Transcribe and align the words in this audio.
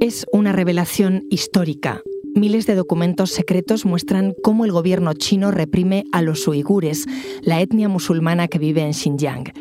Es 0.00 0.24
una 0.32 0.52
revelación 0.52 1.26
histórica. 1.28 2.00
Miles 2.34 2.64
de 2.64 2.74
documentos 2.74 3.32
secretos 3.32 3.84
muestran 3.84 4.34
cómo 4.42 4.64
el 4.64 4.72
gobierno 4.72 5.12
chino 5.12 5.50
reprime 5.50 6.04
a 6.10 6.22
los 6.22 6.48
uigures, 6.48 7.04
la 7.42 7.60
etnia 7.60 7.86
musulmana 7.86 8.48
que 8.48 8.58
vive 8.58 8.80
en 8.80 8.94
Xinjiang. 8.94 9.52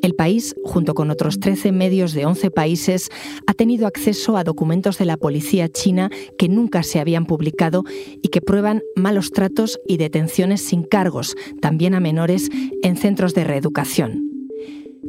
El 0.00 0.14
país, 0.14 0.54
junto 0.64 0.94
con 0.94 1.10
otros 1.10 1.40
13 1.40 1.72
medios 1.72 2.14
de 2.14 2.24
11 2.24 2.50
países, 2.50 3.10
ha 3.46 3.52
tenido 3.52 3.86
acceso 3.86 4.38
a 4.38 4.44
documentos 4.44 4.96
de 4.96 5.04
la 5.04 5.18
policía 5.18 5.68
china 5.68 6.10
que 6.38 6.48
nunca 6.48 6.82
se 6.82 6.98
habían 6.98 7.26
publicado 7.26 7.84
y 8.22 8.28
que 8.28 8.40
prueban 8.40 8.80
malos 8.94 9.30
tratos 9.30 9.78
y 9.86 9.98
detenciones 9.98 10.62
sin 10.62 10.84
cargos, 10.84 11.36
también 11.60 11.94
a 11.94 12.00
menores, 12.00 12.48
en 12.82 12.96
centros 12.96 13.34
de 13.34 13.44
reeducación. 13.44 14.35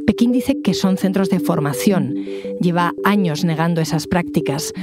Pekín 0.05 0.31
dice 0.31 0.61
que 0.61 0.73
son 0.73 0.97
centros 0.97 1.29
de 1.29 1.39
formación. 1.39 2.15
Lleva 2.61 2.93
años 3.03 3.43
negando 3.43 3.81
esas 3.81 4.07
prácticas. 4.07 4.73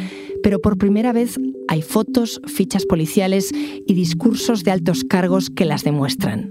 Pero 0.42 0.60
por 0.60 0.76
primera 0.76 1.12
vez 1.12 1.38
hay 1.68 1.82
fotos, 1.82 2.40
fichas 2.46 2.86
policiales 2.86 3.50
y 3.52 3.94
discursos 3.94 4.64
de 4.64 4.70
altos 4.70 5.04
cargos 5.04 5.50
que 5.50 5.64
las 5.64 5.84
demuestran. 5.84 6.50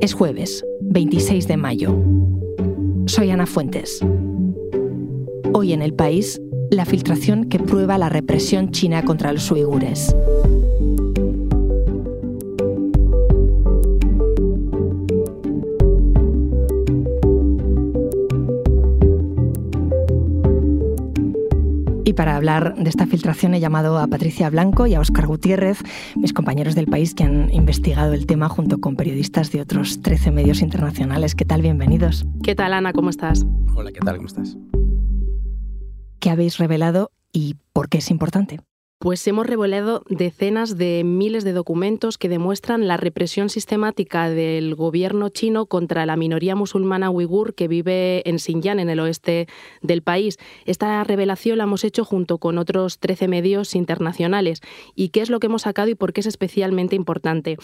Es 0.00 0.14
jueves, 0.14 0.64
26 0.80 1.48
de 1.48 1.56
mayo. 1.56 1.96
Soy 3.06 3.30
Ana 3.30 3.46
Fuentes. 3.46 4.00
Hoy 5.54 5.72
en 5.72 5.82
el 5.82 5.94
país, 5.94 6.40
la 6.70 6.84
filtración 6.84 7.44
que 7.44 7.58
prueba 7.58 7.98
la 7.98 8.08
represión 8.08 8.70
china 8.70 9.04
contra 9.04 9.32
los 9.32 9.50
uigures. 9.50 10.14
Para 22.22 22.36
hablar 22.36 22.76
de 22.76 22.88
esta 22.88 23.04
filtración 23.04 23.52
he 23.54 23.58
llamado 23.58 23.98
a 23.98 24.06
Patricia 24.06 24.48
Blanco 24.48 24.86
y 24.86 24.94
a 24.94 25.00
Óscar 25.00 25.26
Gutiérrez, 25.26 25.78
mis 26.14 26.32
compañeros 26.32 26.76
del 26.76 26.86
país 26.86 27.16
que 27.16 27.24
han 27.24 27.52
investigado 27.52 28.12
el 28.12 28.26
tema 28.26 28.48
junto 28.48 28.78
con 28.78 28.94
periodistas 28.94 29.50
de 29.50 29.60
otros 29.60 30.02
13 30.02 30.30
medios 30.30 30.62
internacionales. 30.62 31.34
¿Qué 31.34 31.44
tal? 31.44 31.62
Bienvenidos. 31.62 32.24
¿Qué 32.44 32.54
tal, 32.54 32.74
Ana? 32.74 32.92
¿Cómo 32.92 33.10
estás? 33.10 33.44
Hola, 33.74 33.90
¿qué 33.90 33.98
tal? 33.98 34.18
¿Cómo 34.18 34.28
estás? 34.28 34.56
¿Qué 36.20 36.30
habéis 36.30 36.58
revelado 36.58 37.10
y 37.32 37.56
por 37.72 37.88
qué 37.88 37.98
es 37.98 38.08
importante? 38.08 38.60
Pues 39.02 39.26
hemos 39.26 39.48
revelado 39.48 40.04
decenas 40.08 40.78
de 40.78 41.02
miles 41.02 41.42
de 41.42 41.52
documentos 41.52 42.18
que 42.18 42.28
demuestran 42.28 42.86
la 42.86 42.96
represión 42.96 43.48
sistemática 43.48 44.30
del 44.30 44.76
gobierno 44.76 45.28
chino 45.28 45.66
contra 45.66 46.06
la 46.06 46.14
minoría 46.14 46.54
musulmana 46.54 47.10
uigur 47.10 47.54
que 47.54 47.66
vive 47.66 48.22
en 48.28 48.38
Xinjiang, 48.38 48.78
en 48.78 48.88
el 48.88 49.00
oeste 49.00 49.48
del 49.80 50.02
país. 50.02 50.38
Esta 50.66 51.02
revelación 51.02 51.58
la 51.58 51.64
hemos 51.64 51.82
hecho 51.82 52.04
junto 52.04 52.38
con 52.38 52.58
otros 52.58 53.00
13 53.00 53.26
medios 53.26 53.74
internacionales. 53.74 54.60
¿Y 54.94 55.08
qué 55.08 55.22
es 55.22 55.30
lo 55.30 55.40
que 55.40 55.48
hemos 55.48 55.62
sacado 55.62 55.88
y 55.88 55.96
por 55.96 56.12
qué 56.12 56.20
es 56.20 56.26
especialmente 56.26 56.94
importante? 56.94 57.56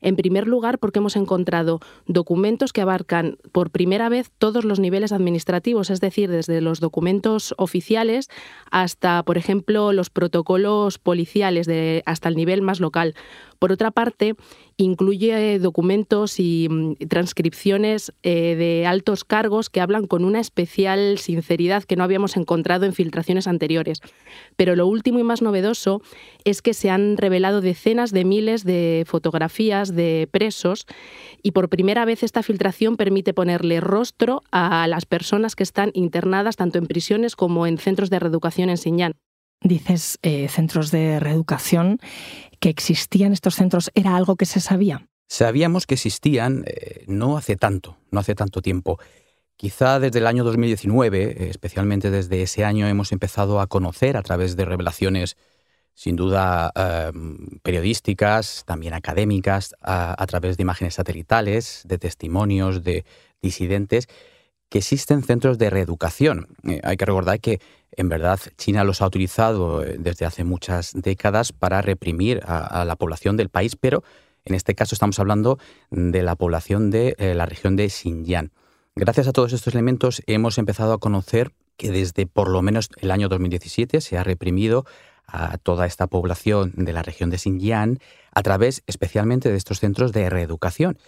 En 0.00 0.16
primer 0.16 0.48
lugar, 0.48 0.78
porque 0.78 1.00
hemos 1.00 1.16
encontrado 1.16 1.78
documentos 2.06 2.72
que 2.72 2.80
abarcan 2.80 3.36
por 3.52 3.68
primera 3.68 4.08
vez 4.08 4.30
todos 4.38 4.64
los 4.64 4.80
niveles 4.80 5.12
administrativos, 5.12 5.90
es 5.90 6.00
decir, 6.00 6.30
desde 6.30 6.62
los 6.62 6.80
documentos 6.80 7.54
oficiales 7.58 8.30
hasta, 8.70 9.22
por 9.24 9.36
ejemplo, 9.36 9.92
los 9.92 10.08
protocolos 10.08 10.85
policiales 10.98 11.66
de, 11.66 12.02
hasta 12.06 12.28
el 12.28 12.36
nivel 12.36 12.62
más 12.62 12.80
local. 12.80 13.14
Por 13.58 13.72
otra 13.72 13.90
parte, 13.90 14.34
incluye 14.76 15.58
documentos 15.58 16.38
y 16.38 16.68
mm, 16.70 16.94
transcripciones 17.08 18.12
eh, 18.22 18.54
de 18.56 18.86
altos 18.86 19.24
cargos 19.24 19.70
que 19.70 19.80
hablan 19.80 20.06
con 20.06 20.24
una 20.24 20.40
especial 20.40 21.18
sinceridad 21.18 21.84
que 21.84 21.96
no 21.96 22.04
habíamos 22.04 22.36
encontrado 22.36 22.84
en 22.84 22.92
filtraciones 22.92 23.46
anteriores. 23.46 24.00
Pero 24.56 24.76
lo 24.76 24.86
último 24.86 25.18
y 25.18 25.24
más 25.24 25.42
novedoso 25.42 26.02
es 26.44 26.62
que 26.62 26.74
se 26.74 26.90
han 26.90 27.16
revelado 27.16 27.60
decenas 27.60 28.12
de 28.12 28.24
miles 28.24 28.64
de 28.64 29.04
fotografías 29.06 29.94
de 29.94 30.28
presos 30.30 30.86
y 31.42 31.52
por 31.52 31.68
primera 31.68 32.04
vez 32.04 32.22
esta 32.22 32.42
filtración 32.42 32.96
permite 32.96 33.34
ponerle 33.34 33.80
rostro 33.80 34.42
a 34.50 34.86
las 34.86 35.06
personas 35.06 35.56
que 35.56 35.62
están 35.62 35.90
internadas 35.94 36.56
tanto 36.56 36.78
en 36.78 36.86
prisiones 36.86 37.36
como 37.36 37.66
en 37.66 37.78
centros 37.78 38.10
de 38.10 38.18
reeducación 38.18 38.70
en 38.70 38.76
Xinjiang 38.76 39.25
dices, 39.60 40.18
eh, 40.22 40.48
centros 40.48 40.90
de 40.90 41.20
reeducación, 41.20 41.98
que 42.60 42.68
existían 42.68 43.32
estos 43.32 43.54
centros, 43.54 43.90
¿era 43.94 44.16
algo 44.16 44.36
que 44.36 44.46
se 44.46 44.60
sabía? 44.60 45.08
Sabíamos 45.28 45.86
que 45.86 45.94
existían 45.94 46.64
eh, 46.66 47.04
no 47.08 47.36
hace 47.36 47.56
tanto, 47.56 47.96
no 48.10 48.20
hace 48.20 48.34
tanto 48.34 48.62
tiempo. 48.62 48.98
Quizá 49.56 49.98
desde 49.98 50.18
el 50.18 50.26
año 50.26 50.44
2019, 50.44 51.48
especialmente 51.48 52.10
desde 52.10 52.42
ese 52.42 52.64
año, 52.64 52.86
hemos 52.86 53.10
empezado 53.12 53.60
a 53.60 53.66
conocer 53.66 54.16
a 54.16 54.22
través 54.22 54.54
de 54.54 54.66
revelaciones, 54.66 55.36
sin 55.94 56.14
duda 56.14 56.70
em, 56.74 57.58
periodísticas, 57.62 58.64
también 58.66 58.92
académicas, 58.92 59.74
a, 59.80 60.26
través 60.26 60.58
de 60.58 60.62
imágenes 60.62 60.94
satelitales, 60.94 61.82
de 61.86 61.96
testimonios 61.96 62.84
de 62.84 63.06
disidentes, 63.40 64.08
que 64.68 64.78
existen 64.78 65.22
centros 65.22 65.58
de 65.58 65.70
reeducación. 65.70 66.48
Eh, 66.64 66.80
hay 66.82 66.96
que 66.96 67.06
recordar 67.06 67.40
que 67.40 67.60
en 67.92 68.08
verdad 68.08 68.40
China 68.56 68.84
los 68.84 69.00
ha 69.00 69.06
utilizado 69.06 69.84
eh, 69.84 69.96
desde 69.98 70.26
hace 70.26 70.44
muchas 70.44 70.92
décadas 70.94 71.52
para 71.52 71.82
reprimir 71.82 72.42
a, 72.44 72.84
la 72.84 72.96
población 72.96 73.36
del 73.36 73.48
país, 73.48 73.76
pero 73.76 74.02
en 74.44 74.54
este 74.54 74.74
caso 74.74 74.94
estamos 74.94 75.18
hablando 75.18 75.58
de 75.90 76.22
la 76.22 76.36
población 76.36 76.90
de 76.90 77.14
eh, 77.18 77.34
la 77.34 77.46
región 77.46 77.76
de 77.76 77.88
Xinjiang. 77.88 78.50
Gracias 78.94 79.28
a 79.28 79.32
todos 79.32 79.52
estos 79.52 79.74
elementos 79.74 80.22
hemos 80.26 80.58
empezado 80.58 80.92
a 80.92 80.98
conocer 80.98 81.52
que 81.76 81.90
desde 81.90 82.26
por 82.26 82.48
lo 82.48 82.62
menos 82.62 82.88
el 83.00 83.10
año 83.10 83.28
2017 83.28 84.00
se 84.00 84.16
ha 84.16 84.24
reprimido 84.24 84.86
a 85.26 85.58
toda 85.58 85.86
esta 85.86 86.06
población 86.06 86.72
de 86.76 86.92
la 86.92 87.02
región 87.02 87.30
de 87.30 87.38
Xinjiang 87.38 87.98
a 88.32 88.42
través 88.42 88.82
especialmente 88.86 89.50
de 89.50 89.56
estos 89.56 89.80
centros 89.80 90.12
de 90.12 90.30
reeducación. 90.30 90.98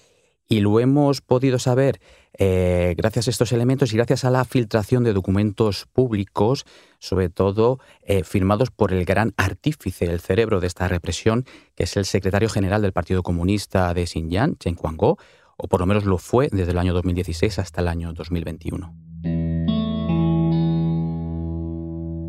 Y 0.51 0.61
lo 0.61 0.81
hemos 0.81 1.21
podido 1.21 1.59
saber 1.59 2.01
eh, 2.39 2.95
gracias 2.97 3.27
a 3.27 3.31
estos 3.31 3.53
elementos 3.53 3.93
y 3.93 3.97
gracias 3.97 4.25
a 4.25 4.31
la 4.31 4.47
filtración 4.47 5.05
de 5.05 5.13
documentos 5.13 5.87
públicos, 5.93 6.65
sobre 6.99 7.29
todo 7.29 7.81
eh, 8.03 8.25
firmados 8.25 8.71
por 8.71 8.95
el 8.95 9.05
gran 9.05 9.35
artífice, 9.37 10.07
el 10.07 10.21
cerebro 10.21 10.61
de 10.61 10.67
esta 10.67 10.89
represión, 10.89 11.45
que 11.75 11.85
es 11.85 11.97
el 11.99 12.07
secretario 12.07 12.49
general 12.49 12.81
del 12.81 12.95
Partido 12.95 13.23
Comunista 13.23 13.93
de 13.93 14.07
Xinjiang, 14.07 14.57
Chen 14.57 14.75
Guangguo, 14.75 15.19
o 15.59 15.69
por 15.69 15.81
lo 15.81 15.87
menos 15.87 16.07
lo 16.07 16.17
fue 16.17 16.49
desde 16.51 16.71
el 16.71 16.79
año 16.79 16.95
2016 16.95 17.59
hasta 17.59 17.83
el 17.83 17.89
año 17.89 18.15
2021. 18.15 18.95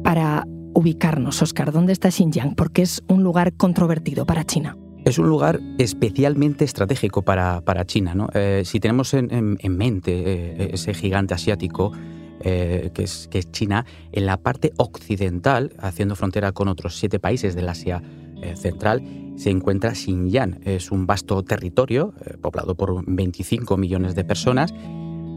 Para 0.03 0.43
ubicarnos, 0.73 1.41
Oscar, 1.41 1.71
¿dónde 1.71 1.93
está 1.93 2.11
Xinjiang? 2.11 2.55
Porque 2.55 2.81
es 2.81 3.01
un 3.07 3.23
lugar 3.23 3.53
controvertido 3.53 4.25
para 4.25 4.43
China. 4.43 4.75
Es 5.09 5.17
un 5.17 5.27
lugar 5.27 5.59
especialmente 5.79 6.65
estratégico 6.65 7.23
para, 7.23 7.63
China. 7.87 8.13
¿no? 8.13 8.27
Eh, 8.35 8.61
si 8.63 8.79
tenemos 8.79 9.15
en, 9.15 9.57
mente 9.75 10.11
eh, 10.13 10.69
ese 10.73 10.93
gigante 10.93 11.33
asiático, 11.33 11.91
eh, 12.41 12.91
que, 12.93 13.05
es, 13.05 13.27
que, 13.27 13.39
es, 13.39 13.51
China, 13.51 13.87
en 14.11 14.27
la 14.27 14.37
parte 14.37 14.71
occidental, 14.77 15.73
haciendo 15.79 16.15
frontera 16.15 16.51
con 16.51 16.67
otros 16.67 16.95
siete 16.95 17.19
países 17.19 17.55
del 17.55 17.69
Asia 17.69 18.03
Central, 18.53 19.01
se 19.35 19.49
encuentra 19.49 19.95
Xinjiang. 19.95 20.59
Es 20.63 20.91
un 20.91 21.07
vasto 21.07 21.41
territorio 21.41 22.13
poblado 22.39 22.75
por 22.75 23.03
25 23.03 23.77
millones 23.77 24.13
de 24.13 24.23
personas, 24.23 24.71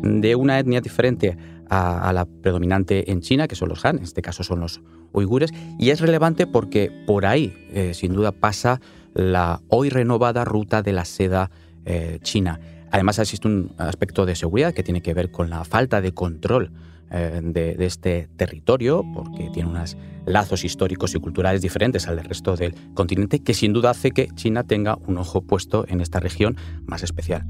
de 0.02 0.34
una 0.36 0.58
etnia 0.58 0.82
diferente 0.82 1.38
a, 1.70 2.10
a, 2.10 2.12
la 2.12 2.26
predominante 2.26 3.10
en 3.10 3.22
China, 3.22 3.48
que 3.48 3.56
son 3.56 3.70
los 3.70 3.86
Han, 3.86 3.96
en 3.96 4.04
este 4.04 4.20
caso 4.20 4.44
son 4.44 4.60
los 4.60 4.82
uigures, 5.14 5.50
y 5.78 5.88
es 5.88 6.00
relevante 6.00 6.46
porque 6.46 6.92
por 7.06 7.24
ahí, 7.24 7.54
sin 7.94 8.12
duda, 8.12 8.32
pasa 8.32 8.78
la 9.14 9.60
hoy 9.68 9.90
renovada 9.90 10.44
ruta 10.44 10.82
de 10.82 10.92
la 10.92 11.04
seda 11.04 11.50
eh, 11.84 12.18
china. 12.22 12.60
Además 12.90 13.18
existe 13.18 13.48
un 13.48 13.72
aspecto 13.78 14.26
de 14.26 14.34
seguridad 14.36 14.74
que 14.74 14.82
tiene 14.82 15.00
que 15.00 15.14
ver 15.14 15.30
con 15.30 15.50
la 15.50 15.64
falta 15.64 16.00
de 16.00 16.12
control 16.12 16.72
eh, 17.10 17.40
de, 17.42 17.76
este 17.84 18.28
territorio, 18.36 19.04
porque 19.14 19.50
tiene 19.52 19.68
unos 19.68 19.96
lazos 20.24 20.64
históricos 20.64 21.14
y 21.14 21.20
culturales 21.20 21.60
diferentes 21.60 22.06
al 22.06 22.16
del 22.16 22.24
resto 22.26 22.56
del 22.56 22.74
continente, 22.94 23.40
que 23.40 23.54
sin 23.54 23.72
duda 23.72 23.90
hace 23.90 24.12
que 24.12 24.28
China 24.34 24.64
tenga 24.64 24.96
un 25.06 25.18
ojo 25.18 25.42
puesto 25.42 25.84
en 25.88 26.00
esta 26.00 26.20
región 26.20 26.56
más 26.86 27.02
especial. 27.02 27.46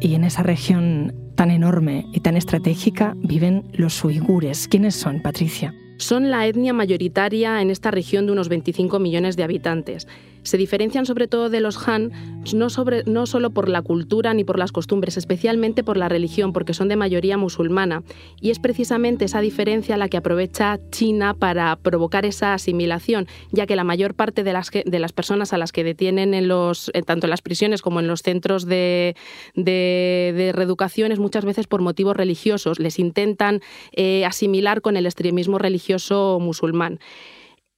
Y 0.00 0.14
en 0.14 0.24
esa 0.24 0.42
región 0.42 1.14
tan 1.34 1.50
enorme 1.50 2.06
y 2.12 2.20
tan 2.20 2.36
estratégica 2.36 3.14
viven 3.16 3.64
los 3.72 4.04
uigures. 4.04 4.68
¿Quiénes 4.68 4.94
son, 4.94 5.22
Patricia? 5.22 5.74
Son 5.98 6.30
la 6.30 6.46
etnia 6.46 6.72
mayoritaria 6.72 7.60
en 7.62 7.70
esta 7.70 7.90
región 7.90 8.26
de 8.26 8.32
unos 8.32 8.48
25 8.48 8.98
millones 8.98 9.36
de 9.36 9.44
habitantes. 9.44 10.06
Se 10.46 10.56
diferencian 10.56 11.06
sobre 11.06 11.26
todo 11.26 11.50
de 11.50 11.60
los 11.60 11.88
Han 11.88 12.12
no, 12.54 12.70
sobre, 12.70 13.02
no 13.04 13.26
solo 13.26 13.50
por 13.50 13.68
la 13.68 13.82
cultura 13.82 14.32
ni 14.32 14.44
por 14.44 14.58
las 14.58 14.70
costumbres, 14.70 15.16
especialmente 15.16 15.82
por 15.82 15.96
la 15.96 16.08
religión, 16.08 16.52
porque 16.52 16.74
son 16.74 16.88
de 16.88 16.94
mayoría 16.94 17.36
musulmana. 17.36 18.04
Y 18.40 18.50
es 18.50 18.60
precisamente 18.60 19.24
esa 19.24 19.40
diferencia 19.40 19.96
la 19.96 20.08
que 20.08 20.16
aprovecha 20.16 20.78
China 20.90 21.34
para 21.34 21.74
provocar 21.74 22.24
esa 22.24 22.54
asimilación, 22.54 23.26
ya 23.50 23.66
que 23.66 23.74
la 23.74 23.82
mayor 23.82 24.14
parte 24.14 24.44
de 24.44 24.52
las, 24.52 24.70
de 24.70 24.98
las 24.98 25.12
personas 25.12 25.52
a 25.52 25.58
las 25.58 25.72
que 25.72 25.82
detienen 25.82 26.34
en 26.34 26.46
los, 26.46 26.92
tanto 27.04 27.26
en 27.26 27.30
las 27.30 27.42
prisiones 27.42 27.82
como 27.82 27.98
en 27.98 28.06
los 28.06 28.22
centros 28.22 28.66
de, 28.66 29.16
de, 29.54 30.52
reeducación 30.54 31.10
es 31.10 31.18
muchas 31.18 31.44
veces 31.44 31.66
por 31.66 31.82
motivos 31.82 32.16
religiosos. 32.16 32.78
Les 32.78 32.98
intentan 33.00 33.60
eh, 33.92 34.24
asimilar 34.24 34.80
con 34.80 34.96
el 34.96 35.06
extremismo 35.06 35.58
religioso 35.58 36.38
musulmán. 36.40 37.00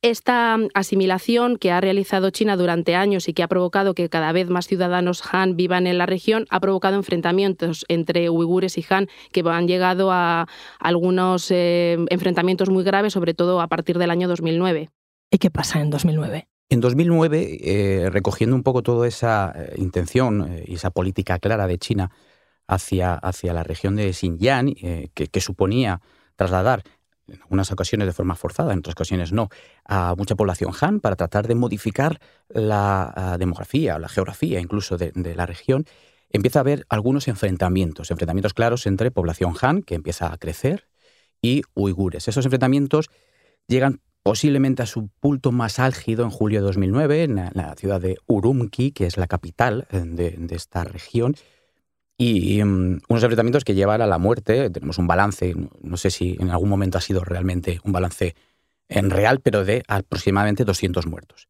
Esta 0.00 0.56
asimilación 0.75 1.56
que 1.56 1.73
ha 1.73 1.81
realizado 1.81 2.31
China 2.31 2.56
durante 2.56 2.95
años 2.95 3.29
y 3.29 3.33
que 3.33 3.43
ha 3.43 3.49
provocado 3.49 3.95
que 3.95 4.09
cada 4.09 4.31
vez 4.31 4.49
más 4.49 4.69
ciudadanos 4.69 5.23
Han 5.33 5.56
vivan 5.56 5.89
en 5.89 5.99
la 5.99 6.06
región 6.06 6.47
ha 6.50 6.61
provocado 6.61 6.95
enfrentamientos 6.95 7.85
entre 7.89 8.31
uigures 8.31 8.79
y 8.79 8.87
Han 8.89 9.09
que 9.33 9.43
han 9.45 9.67
llegado 9.67 10.12
a 10.12 10.47
algunos 10.79 11.50
eh, 11.50 11.97
enfrentamientos 12.11 12.71
muy 12.71 12.85
graves, 12.85 13.12
sobre 13.12 13.35
todo 13.35 13.61
a 13.61 13.67
partir 13.67 13.99
del 13.99 14.11
año 14.11 14.29
2009. 14.29 14.89
¿Y 15.33 15.39
qué 15.39 15.50
pasa 15.50 15.81
en 15.81 15.91
2009? 15.91 16.47
En 16.71 16.81
2009, 16.81 17.59
eh, 17.61 18.11
recogiendo 18.11 18.55
un 18.55 18.62
poco 18.62 18.85
toda 18.85 19.09
esa 19.09 19.53
eh, 19.56 19.75
intención 19.79 20.62
y 20.65 20.75
esa 20.75 20.91
política 20.91 21.41
clara 21.41 21.67
de 21.67 21.79
China 21.79 22.12
hacia, 22.69 23.15
hacia 23.15 23.53
la 23.53 23.65
región 23.65 23.97
de 23.97 24.12
Xinjiang, 24.12 24.75
que 24.75 25.41
suponía 25.41 26.00
trasladar 26.37 26.85
en 27.28 27.40
algunas 27.42 27.70
ocasiones 27.70 28.06
de 28.06 28.12
forma 28.12 28.34
forzada, 28.34 28.72
en 28.72 28.80
otras 28.80 28.94
ocasiones 28.94 29.32
no, 29.32 29.48
a 29.84 30.14
mucha 30.16 30.34
población 30.34 30.72
Han 30.80 31.00
para 31.00 31.16
tratar 31.16 31.46
de 31.46 31.54
modificar 31.54 32.20
la 32.48 33.12
ah, 33.14 33.38
demografía, 33.38 33.98
la 33.98 34.08
geografía 34.08 34.60
incluso 34.60 34.96
de, 34.96 35.12
la 35.34 35.46
región, 35.46 35.84
empieza 36.30 36.58
a 36.58 36.62
haber 36.62 36.86
algunos 36.88 37.28
enfrentamientos, 37.28 38.10
enfrentamientos 38.10 38.54
claros 38.54 38.86
entre 38.86 39.10
población 39.10 39.54
Han, 39.60 39.82
que 39.82 39.94
empieza 39.94 40.32
a 40.32 40.38
crecer, 40.38 40.86
y 41.40 41.62
uigures. 41.75 42.26
Esos 42.26 42.44
enfrentamientos 42.44 43.10
llegan 43.69 44.00
posiblemente 44.25 44.82
a 44.82 44.86
su 44.86 45.08
punto 45.20 45.52
más 45.52 45.78
álgido 45.78 46.25
en 46.25 46.30
julio 46.30 46.60
de 46.60 46.66
2009 46.66 47.22
en 47.22 47.36
la, 47.36 47.75
ciudad 47.76 48.00
de 48.00 48.19
Urumqi, 48.26 48.90
que 48.90 49.06
es 49.06 49.16
la 49.16 49.28
capital 49.28 49.86
eh, 49.90 50.02
de 50.04 50.56
esta 50.56 50.84
región, 50.84 51.36
y 52.19 52.62
mm, 52.62 53.00
unos 53.09 53.23
enfrentamientos 53.23 53.65
que 53.65 53.75
llevan 53.75 54.03
a 54.03 54.06
la 54.06 54.19
muerte. 54.19 54.69
Tenemos 54.69 54.99
un 54.99 55.06
balance, 55.06 55.55
no 55.81 55.97
sé 55.97 56.11
si 56.11 56.37
en 56.38 56.50
algún 56.50 56.69
momento 56.69 56.99
ha 56.99 57.00
sido 57.00 57.25
realmente 57.25 57.81
un 57.85 57.93
balance 57.93 58.35
en 58.88 59.11
real, 59.11 59.41
pero 59.41 59.65
de 59.65 59.85
aproximadamente 59.87 60.65
200 60.65 61.06
muertos. 61.06 61.49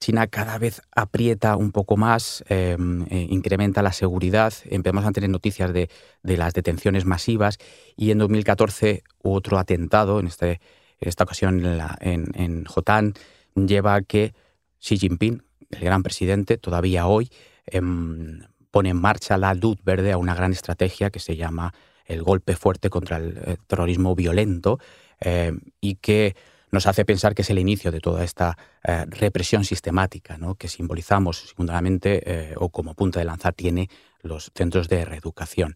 China 0.00 0.26
cada 0.26 0.58
vez 0.58 0.82
aprieta 0.94 1.56
un 1.56 1.72
poco 1.72 1.96
más, 1.96 2.44
em, 2.48 3.06
eh, 3.10 3.26
incrementa 3.30 3.82
la 3.82 3.92
seguridad, 3.92 4.52
empezamos 4.66 5.04
a 5.06 5.12
tener 5.12 5.30
noticias 5.30 5.72
de, 5.72 5.88
las 6.22 6.52
detenciones 6.52 7.06
masivas 7.06 7.58
y 7.96 8.10
en 8.10 8.18
2014 8.18 9.02
otro 9.22 9.58
atentado, 9.58 10.20
en, 10.20 10.26
este, 10.26 10.60
en 11.00 11.08
esta 11.08 11.24
ocasión 11.24 11.64
en, 11.64 11.78
la, 11.78 11.96
en, 12.00 12.64
Jotán, 12.66 13.14
lleva 13.54 13.94
a 13.94 14.02
que 14.02 14.34
Xi 14.78 14.98
Jinping, 14.98 15.42
el 15.70 15.80
gran 15.80 16.02
presidente, 16.02 16.58
todavía 16.58 17.06
hoy, 17.06 17.30
em, 17.66 18.42
pone 18.74 18.88
en 18.88 19.00
marcha 19.00 19.38
la 19.38 19.54
luz 19.54 19.78
verde 19.84 20.10
a 20.10 20.18
una 20.18 20.34
gran 20.34 20.50
estrategia 20.50 21.10
que 21.10 21.20
se 21.20 21.36
llama 21.36 21.72
el 22.06 22.24
golpe 22.24 22.56
fuerte 22.56 22.90
contra 22.90 23.18
el 23.18 23.38
eh, 23.38 23.56
terrorismo 23.68 24.16
violento 24.16 24.80
eh, 25.20 25.52
y 25.80 25.94
que 25.94 26.34
nos 26.72 26.88
hace 26.88 27.04
pensar 27.04 27.36
que 27.36 27.42
es 27.42 27.50
el 27.50 27.60
inicio 27.60 27.92
de 27.92 28.00
toda 28.00 28.24
esta 28.24 28.58
eh, 28.82 29.04
represión 29.06 29.64
sistemática 29.64 30.38
¿no? 30.38 30.56
que 30.56 30.66
simbolizamos 30.66 31.50
secundariamente 31.50 32.54
o 32.56 32.68
como 32.70 32.94
punta 32.94 33.20
de 33.20 33.26
lanzar 33.26 33.52
tiene 33.52 33.88
los 34.22 34.50
centros 34.56 34.88
de 34.88 35.04
reeducación. 35.04 35.74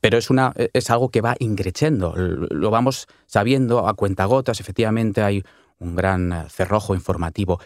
pero 0.00 0.18
es, 0.18 0.28
una, 0.28 0.52
es 0.72 0.90
algo 0.90 1.10
que 1.10 1.20
va 1.20 1.36
increciendo, 1.38 2.12
lo 2.16 2.70
vamos 2.70 3.06
sabiendo 3.26 3.86
a 3.86 3.94
cuentagotas, 3.94 4.58
efectivamente 4.58 5.22
hay 5.22 5.44
un 5.78 5.94
gran 5.94 6.50
cerrojo 6.50 6.96
informativo. 6.96 7.60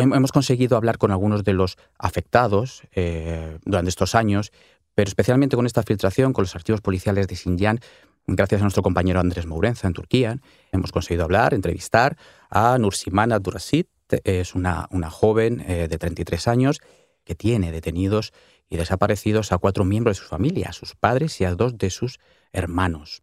Hemos 0.00 0.32
conseguido 0.32 0.76
hablar 0.76 0.98
con 0.98 1.10
algunos 1.10 1.44
de 1.44 1.52
los 1.52 1.76
afectados 1.98 2.82
eh, 2.94 3.58
durante 3.64 3.88
estos 3.88 4.14
años, 4.14 4.52
pero 4.94 5.08
especialmente 5.08 5.56
con 5.56 5.66
esta 5.66 5.82
filtración, 5.82 6.32
con 6.32 6.42
los 6.42 6.54
archivos 6.54 6.80
policiales 6.80 7.26
de 7.26 7.36
Xinjiang, 7.36 7.80
gracias 8.26 8.60
a 8.60 8.64
nuestro 8.64 8.82
compañero 8.82 9.20
Andrés 9.20 9.46
Mourenza 9.46 9.86
en 9.88 9.94
Turquía, 9.94 10.40
hemos 10.72 10.92
conseguido 10.92 11.24
hablar, 11.24 11.54
entrevistar 11.54 12.16
a 12.50 12.78
Nursimana 12.78 13.38
Durasit, 13.38 13.88
es 14.24 14.54
una, 14.54 14.88
una 14.90 15.10
joven 15.10 15.64
eh, 15.66 15.88
de 15.88 15.98
33 15.98 16.48
años 16.48 16.80
que 17.24 17.34
tiene 17.34 17.72
detenidos 17.72 18.32
y 18.70 18.76
desaparecidos 18.76 19.52
a 19.52 19.58
cuatro 19.58 19.84
miembros 19.84 20.16
de 20.16 20.22
su 20.22 20.28
familia, 20.28 20.68
a 20.70 20.72
sus 20.72 20.94
padres 20.94 21.40
y 21.40 21.44
a 21.44 21.54
dos 21.54 21.76
de 21.76 21.90
sus 21.90 22.18
hermanos. 22.52 23.22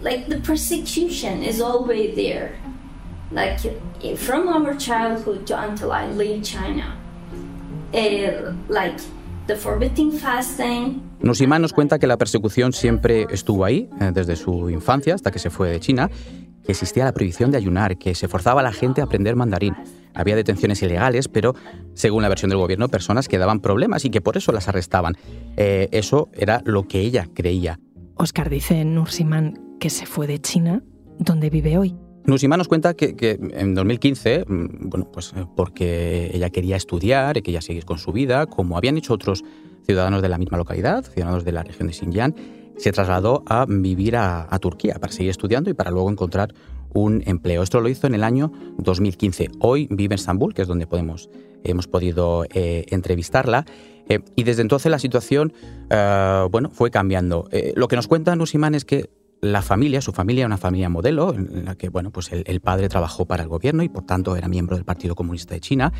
Like 0.00 0.28
the 0.28 0.38
persecution 0.40 1.42
is 1.42 1.60
always. 1.60 2.14
Like 3.32 3.58
from 4.16 4.48
our 4.48 4.76
childhood 4.76 5.46
to 5.46 5.58
until 5.58 5.92
I 5.92 6.06
leave 6.12 6.42
China. 6.42 6.96
Uh, 7.92 8.52
like 8.68 9.00
the 9.46 9.56
forbidden 9.56 10.12
fasting. 10.12 11.02
Nusimán 11.20 11.62
nos 11.62 11.72
cuenta 11.72 11.98
que 11.98 12.06
la 12.06 12.18
persecución 12.18 12.72
siempre 12.72 13.26
estuvo 13.30 13.64
ahí, 13.64 13.88
eh, 14.00 14.10
desde 14.12 14.36
su 14.36 14.70
infancia 14.70 15.14
hasta 15.14 15.30
que 15.30 15.38
se 15.38 15.50
fue 15.50 15.70
de 15.70 15.80
China, 15.80 16.10
que 16.64 16.72
existía 16.72 17.04
la 17.04 17.12
prohibición 17.12 17.50
de 17.50 17.56
ayunar, 17.56 17.96
que 17.96 18.14
se 18.14 18.28
forzaba 18.28 18.60
a 18.60 18.64
la 18.64 18.72
gente 18.72 19.00
a 19.00 19.04
aprender 19.04 19.36
mandarín. 19.36 19.74
Había 20.14 20.36
detenciones 20.36 20.82
ilegales, 20.82 21.28
pero 21.28 21.54
según 21.94 22.22
la 22.22 22.28
versión 22.28 22.50
del 22.50 22.58
gobierno, 22.58 22.88
personas 22.88 23.28
que 23.28 23.38
daban 23.38 23.60
problemas 23.60 24.04
y 24.04 24.10
que 24.10 24.20
por 24.20 24.36
eso 24.36 24.52
las 24.52 24.68
arrestaban. 24.68 25.14
Eh, 25.56 25.88
eso 25.92 26.28
era 26.32 26.62
lo 26.64 26.86
que 26.88 27.00
ella 27.00 27.28
creía. 27.32 27.78
Oscar 28.16 28.50
dice 28.50 28.84
Nursimán 28.84 29.60
que 29.78 29.90
se 29.90 30.06
fue 30.06 30.26
de 30.26 30.40
China, 30.40 30.82
donde 31.18 31.50
vive 31.50 31.78
hoy. 31.78 31.96
Nusima 32.26 32.56
nos 32.56 32.66
cuenta 32.66 32.94
que, 32.94 33.38
en 33.40 33.74
2015, 33.76 34.44
mm, 34.46 34.88
bueno, 34.88 35.08
pues 35.12 35.32
eh, 35.36 35.46
porque 35.54 36.30
ella 36.34 36.50
quería 36.50 36.76
estudiar 36.76 37.36
y 37.36 37.42
quería 37.42 37.60
seguir 37.60 37.84
con 37.84 37.98
su 37.98 38.12
vida, 38.12 38.46
como 38.46 38.76
habían 38.76 38.96
hecho 38.96 39.14
otros 39.14 39.44
ciudadanos 39.84 40.22
de 40.22 40.28
la 40.28 40.36
misma 40.36 40.58
localidad, 40.58 41.04
ciudadanos 41.04 41.44
de 41.44 41.52
la 41.52 41.62
región 41.62 41.86
de 41.86 41.94
Xinjiang, 41.94 42.34
se 42.76 42.90
trasladó 42.90 43.44
a 43.46 43.64
vivir 43.66 44.16
a, 44.16 44.48
Turquía 44.60 44.94
para 44.94 45.12
seguir 45.12 45.30
estudiando 45.30 45.70
y 45.70 45.74
para 45.74 45.92
luego 45.92 46.10
encontrar 46.10 46.52
un 46.92 47.22
empleo. 47.26 47.62
Esto 47.62 47.80
lo 47.80 47.88
hizo 47.88 48.08
en 48.08 48.14
el 48.14 48.24
año 48.24 48.50
2015. 48.78 49.50
Hoy 49.60 49.86
vive 49.90 50.14
en 50.14 50.18
Estambul, 50.18 50.52
que 50.52 50.62
es 50.62 50.68
donde 50.68 50.86
podemos, 50.86 51.30
hemos 51.62 51.86
podido 51.86 52.44
eh, 52.52 52.86
entrevistarla. 52.90 53.64
Eh, 54.08 54.18
y 54.34 54.42
desde 54.42 54.62
entonces 54.62 54.90
la 54.90 54.98
situación 54.98 55.52
bueno, 56.50 56.70
fue 56.70 56.90
cambiando. 56.90 57.48
lo 57.76 57.86
que 57.88 57.96
nos 57.96 58.08
cuenta 58.08 58.34
Nusiman 58.34 58.74
es 58.74 58.84
que 58.84 59.08
la 59.52 59.62
familia, 59.62 60.00
su 60.00 60.12
familia, 60.12 60.46
una 60.46 60.58
familia 60.58 60.88
modelo, 60.88 61.34
en 61.34 61.64
la 61.64 61.74
que 61.74 61.88
bueno, 61.88 62.10
pues 62.10 62.30
el, 62.32 62.60
padre 62.60 62.88
trabajó 62.88 63.26
para 63.26 63.42
el 63.42 63.48
gobierno 63.48 63.82
y 63.82 63.88
por 63.88 64.04
tanto 64.04 64.36
era 64.36 64.48
miembro 64.48 64.76
del 64.76 64.84
Partido 64.84 65.14
Comunista 65.14 65.54
de 65.54 65.60
China. 65.60 65.92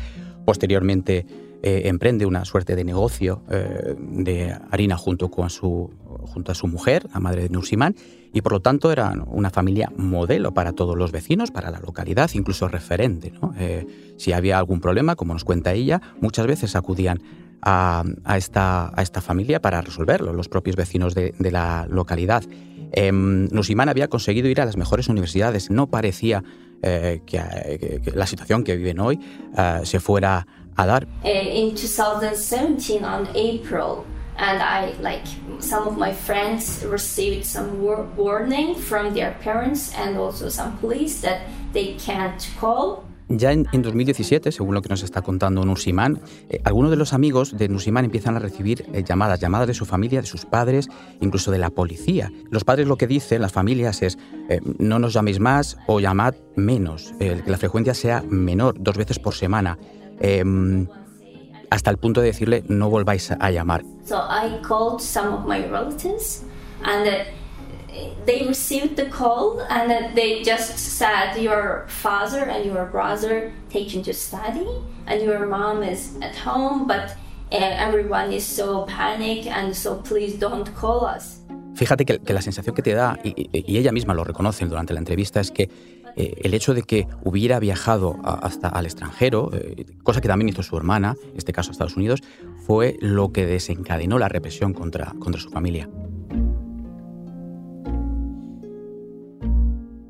Posteriormente 0.45 1.25
eh, 1.63 1.83
emprende 1.85 2.25
una 2.25 2.45
suerte 2.45 2.75
de 2.75 2.83
negocio 2.83 3.43
eh, 3.49 3.95
de 3.97 4.55
harina 4.71 4.95
junto, 4.95 5.29
con 5.29 5.49
su, 5.49 5.91
junto 6.21 6.51
a 6.51 6.55
su 6.55 6.67
mujer, 6.67 7.07
la 7.13 7.19
madre 7.19 7.43
de 7.43 7.49
Nursimán, 7.49 7.95
y 8.33 8.41
por 8.41 8.51
lo 8.51 8.61
tanto 8.61 8.91
era 8.91 9.13
una 9.27 9.49
familia 9.49 9.91
modelo 9.97 10.53
para 10.53 10.73
todos 10.73 10.95
los 10.95 11.11
vecinos, 11.11 11.51
para 11.51 11.71
la 11.71 11.79
localidad, 11.79 12.29
incluso 12.33 12.67
referente. 12.67 13.33
Eh, 13.57 13.87
si 14.17 14.33
había 14.33 14.59
algún 14.59 14.79
problema, 14.79 15.15
como 15.15 15.33
nos 15.33 15.43
cuenta 15.43 15.73
ella, 15.73 16.01
muchas 16.21 16.45
veces 16.45 16.75
acudían 16.75 17.21
a, 17.61 18.03
esta, 18.35 18.91
a 18.95 19.01
esta, 19.01 19.21
familia 19.21 19.61
para 19.61 19.81
resolverlo, 19.81 20.33
los 20.33 20.47
propios 20.47 20.75
vecinos 20.75 21.15
de, 21.15 21.33
de 21.37 21.51
la 21.51 21.87
localidad. 21.89 22.43
Eh, 22.93 23.11
había 23.87 24.07
conseguido 24.07 24.47
ir 24.47 24.61
a 24.61 24.65
las 24.65 24.77
mejores 24.77 25.07
universidades. 25.09 25.69
No 25.69 25.87
parecía 25.87 26.43
eh, 26.81 27.21
que, 27.25 28.01
que, 28.03 28.11
la 28.11 28.27
situación 28.27 28.63
que 28.63 28.75
viven 28.75 28.99
hoy 28.99 29.19
uh, 29.53 29.85
se 29.85 29.99
fuera 29.99 30.45
a 30.75 30.85
dar. 30.85 31.07
In 31.23 31.75
2017, 31.75 33.03
on 33.03 33.27
April, 33.35 34.05
and 34.37 34.61
I 34.61 34.93
like 35.01 35.25
some 35.59 35.87
of 35.87 35.97
my 35.97 36.13
friends 36.13 36.85
received 36.85 37.45
some 37.45 37.81
warning 38.15 38.75
from 38.75 39.13
their 39.13 39.35
parents 39.43 39.91
and 39.97 40.17
also 40.17 40.49
some 40.49 40.77
police 40.79 41.21
that 41.21 41.47
they 41.73 41.95
can't 41.95 42.47
call 42.59 43.06
ya 43.29 43.51
en, 43.51 43.65
2017, 43.71 44.51
según 44.51 44.75
lo 44.75 44.81
que 44.81 44.89
nos 44.89 45.03
está 45.03 45.21
contando 45.21 45.65
Nusimán, 45.65 46.21
eh, 46.49 46.61
algunos 46.63 46.91
de 46.91 46.97
los 46.97 47.13
amigos 47.13 47.57
de 47.57 47.67
Nusimán 47.67 48.05
empiezan 48.05 48.35
a 48.35 48.39
recibir 48.39 48.85
eh, 48.93 49.03
llamadas, 49.03 49.39
llamadas 49.39 49.67
de 49.67 49.73
su 49.73 49.85
familia, 49.85 50.21
de 50.21 50.27
sus 50.27 50.45
padres, 50.45 50.87
incluso 51.19 51.51
de 51.51 51.57
la 51.57 51.69
policía. 51.69 52.31
Los 52.49 52.63
padres 52.63 52.87
lo 52.87 52.97
que 52.97 53.07
dicen, 53.07 53.41
las 53.41 53.51
familias, 53.51 54.01
es 54.01 54.17
eh, 54.49 54.61
no 54.79 54.99
nos 54.99 55.13
llaméis 55.13 55.39
más 55.39 55.77
o 55.87 55.99
llamad 55.99 56.35
menos, 56.55 57.13
que 57.19 57.43
la 57.45 57.57
frecuencia 57.57 57.93
sea 57.93 58.23
menor, 58.27 58.75
dos 58.79 58.97
veces 58.97 59.19
por 59.19 59.35
semana. 59.35 59.77
Em, 60.19 60.87
hasta 61.69 61.91
el 61.91 61.97
punto 61.97 62.21
de 62.21 62.27
decirle 62.27 62.63
no 62.67 62.89
volváis 62.89 63.31
a 63.31 63.51
llamar. 63.51 63.83
So 64.05 64.15
I 64.15 64.61
called 64.61 65.01
some 65.01 65.33
of 65.33 65.45
my 65.45 65.65
relatives 65.69 66.43
and 66.83 67.05
they 68.25 68.45
received 68.47 68.95
the 68.95 69.05
call 69.09 69.61
and 69.69 70.15
they 70.15 70.43
just 70.43 70.77
said 70.77 71.37
your 71.37 71.85
father 71.87 72.43
and 72.49 72.65
your 72.65 72.85
brother 72.85 73.51
taken 73.69 74.03
to 74.03 74.13
study 74.13 74.67
and 75.07 75.21
your 75.21 75.45
mom 75.47 75.83
is 75.83 76.15
at 76.21 76.35
home, 76.35 76.87
but 76.87 77.15
uh, 77.51 77.57
everyone 77.57 78.31
is 78.33 78.45
so 78.45 78.85
panic 78.85 79.47
and 79.47 79.75
so 79.75 79.95
please 80.03 80.37
don't 80.37 80.69
call 80.75 81.05
us. 81.05 81.41
Fíjate 81.75 82.05
que, 82.05 82.19
que 82.19 82.33
la 82.33 82.41
sensación 82.41 82.75
que 82.75 82.81
te 82.81 82.95
da, 82.95 83.19
y, 83.23 83.49
y, 83.53 83.77
ella 83.77 83.91
misma 83.91 84.15
lo 84.15 84.23
reconoce 84.23 84.65
durante 84.65 84.93
la 84.93 84.99
entrevista, 84.99 85.39
es 85.39 85.51
que 85.51 85.69
eh, 86.15 86.33
el 86.43 86.55
hecho 86.55 86.73
de 86.73 86.81
que 86.81 87.07
hubiera 87.23 87.59
viajado 87.59 88.17
a, 88.23 88.33
hasta 88.33 88.67
al 88.67 88.85
extranjero, 88.85 89.51
eh, 89.53 89.85
cosa 90.01 90.19
que 90.19 90.27
también 90.27 90.49
hizo 90.49 90.63
su 90.63 90.75
hermana, 90.75 91.15
en 91.23 91.37
este 91.37 91.53
caso 91.53 91.69
a 91.69 91.73
Estados 91.73 91.95
Unidos, 91.95 92.23
fue 92.65 92.97
lo 92.99 93.31
que 93.31 93.45
desencadenó 93.45 94.17
la 94.17 94.27
represión 94.27 94.73
contra, 94.73 95.13
contra 95.19 95.39
su 95.39 95.51
familia. 95.51 95.87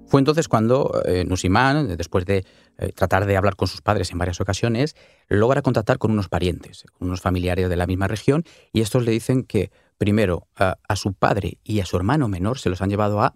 Fue 0.08 0.22
entonces 0.22 0.48
cuando 0.48 1.02
eh, 1.06 1.26
Nusimán, 1.26 1.98
después 1.98 2.26
de 2.26 2.46
eh, 2.78 2.92
tratar 2.94 3.26
de 3.26 3.36
hablar 3.36 3.58
con 3.58 3.68
sus 3.68 3.82
padres 3.82 4.12
en 4.12 4.18
varias 4.18 4.40
ocasiones, 4.40 4.96
logra 5.28 5.62
contactar 5.62 5.98
con 5.98 6.12
unos 6.12 6.30
parientes, 6.30 6.86
con 6.98 7.10
unos 7.10 7.22
familiares 7.22 7.70
de 7.70 7.76
la 7.76 7.86
misma 7.88 8.08
región, 8.08 8.44
y 8.72 8.82
estos 8.82 9.04
le 9.04 9.12
dicen 9.12 9.44
que, 9.44 9.70
primero, 9.98 10.48
a, 10.56 10.96
su 10.96 11.14
padre 11.14 11.58
y 11.64 11.82
a 11.82 11.86
su 11.86 11.98
hermano 11.98 12.30
menor 12.30 12.58
se 12.58 12.70
los 12.70 12.82
han 12.82 12.90
llevado 12.90 13.22
a 13.22 13.36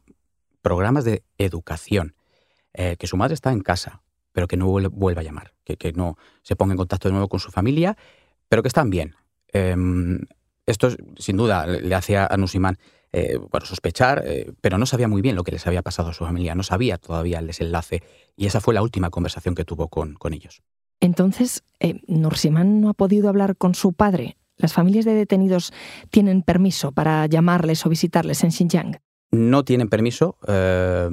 programas 0.62 1.04
de 1.04 1.24
educación, 1.38 2.16
eh, 2.74 2.96
que 2.98 3.08
su 3.08 3.18
madre 3.18 3.34
está 3.34 3.52
en 3.52 3.62
casa, 3.62 4.02
pero 4.32 4.48
que 4.48 4.56
no 4.56 4.68
vuelva 4.68 5.22
a 5.22 5.26
llamar, 5.26 5.54
que, 5.66 5.76
que, 5.76 5.92
no 5.92 6.18
se 6.42 6.56
ponga 6.56 6.72
en 6.72 6.78
contacto 6.78 7.10
de 7.10 7.12
nuevo 7.12 7.28
con 7.28 7.42
su 7.42 7.52
familia, 7.52 7.98
pero 8.48 8.62
que 8.62 8.70
están 8.70 8.90
bien. 8.90 9.16
Eh, 9.52 9.76
esto, 10.66 10.90
sin 11.18 11.36
duda, 11.36 11.68
le 11.68 11.94
hace 11.96 12.18
a 12.18 12.30
Nusimán 12.38 12.78
eh, 13.14 13.38
bueno, 13.38 13.66
sospechar, 13.66 14.24
eh, 14.26 14.54
pero 14.62 14.78
no 14.78 14.86
sabía 14.86 15.08
muy 15.08 15.22
bien 15.22 15.36
lo 15.36 15.44
que 15.44 15.52
les 15.52 15.68
había 15.68 15.82
pasado 15.82 16.10
a 16.10 16.14
su 16.14 16.26
familia, 16.26 16.56
no 16.56 16.64
sabía 16.64 16.98
todavía 16.98 17.40
el 17.40 17.48
desenlace 17.48 18.04
y 18.38 18.46
esa 18.46 18.62
fue 18.62 18.74
la 18.74 18.82
última 18.82 19.10
conversación 19.10 19.56
que 19.56 19.66
tuvo 19.66 19.90
con, 19.90 20.16
con 20.16 20.34
ellos. 20.34 20.62
Entonces, 21.00 21.64
eh, 21.80 22.02
Nursimán 22.08 22.80
no 22.80 22.90
ha 22.90 22.94
podido 22.94 23.28
hablar 23.28 23.58
con 23.58 23.76
su 23.76 23.94
padre. 23.94 24.38
¿Las 24.58 24.74
familias 24.74 25.06
de 25.06 25.14
detenidos 25.14 25.74
tienen 26.12 26.44
permiso 26.44 26.92
para 26.92 27.26
llamarles 27.26 27.86
o 27.86 27.90
visitarles 27.90 28.44
en 28.44 28.52
Xinjiang? 28.52 29.00
no 29.32 29.64
tienen 29.64 29.88
permiso, 29.88 30.38
eh, 30.48 31.10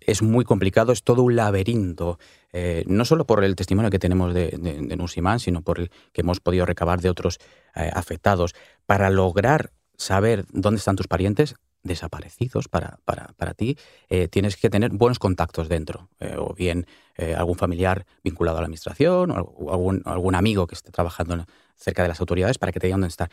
es 0.00 0.22
muy 0.22 0.44
complicado, 0.44 0.92
es 0.92 1.02
todo 1.02 1.22
un 1.22 1.34
laberinto, 1.34 2.18
eh, 2.52 2.84
no 2.86 3.06
solo 3.06 3.26
por 3.26 3.42
el 3.42 3.56
testimonio 3.56 3.90
que 3.90 3.98
tenemos 3.98 4.34
de, 4.34 4.50
de, 4.50 5.38
sino 5.38 5.62
por 5.62 5.80
el 5.80 5.90
que 6.12 6.20
hemos 6.20 6.40
podido 6.40 6.66
recabar 6.66 7.00
de 7.00 7.08
otros 7.08 7.38
eh, 7.74 7.90
afectados. 7.92 8.54
Para 8.84 9.08
lograr 9.08 9.72
saber 9.98 10.46
dónde 10.52 10.78
están 10.78 10.96
tus 10.96 11.08
parientes 11.08 11.56
desaparecidos 11.82 12.68
para, 12.68 12.98
para, 13.04 13.32
para 13.36 13.54
ti, 13.54 13.76
eh, 14.08 14.28
tienes 14.28 14.56
que 14.56 14.70
tener 14.70 14.90
buenos 14.92 15.18
contactos 15.18 15.68
dentro, 15.68 16.08
eh, 16.20 16.34
o 16.36 16.54
bien 16.54 16.86
eh, 17.16 17.34
algún 17.34 17.56
familiar 17.56 18.06
vinculado 18.22 18.58
a 18.58 18.60
la 18.60 18.66
administración, 18.66 19.30
o 19.30 19.72
algún, 19.72 20.02
algún 20.04 20.34
amigo 20.34 20.66
que 20.66 20.74
esté 20.74 20.90
trabajando 20.90 21.44
cerca 21.76 22.02
de 22.02 22.08
las 22.08 22.20
autoridades 22.20 22.58
para 22.58 22.72
que 22.72 22.80
te 22.80 22.86
digan 22.86 23.00
dónde 23.00 23.10
está. 23.10 23.30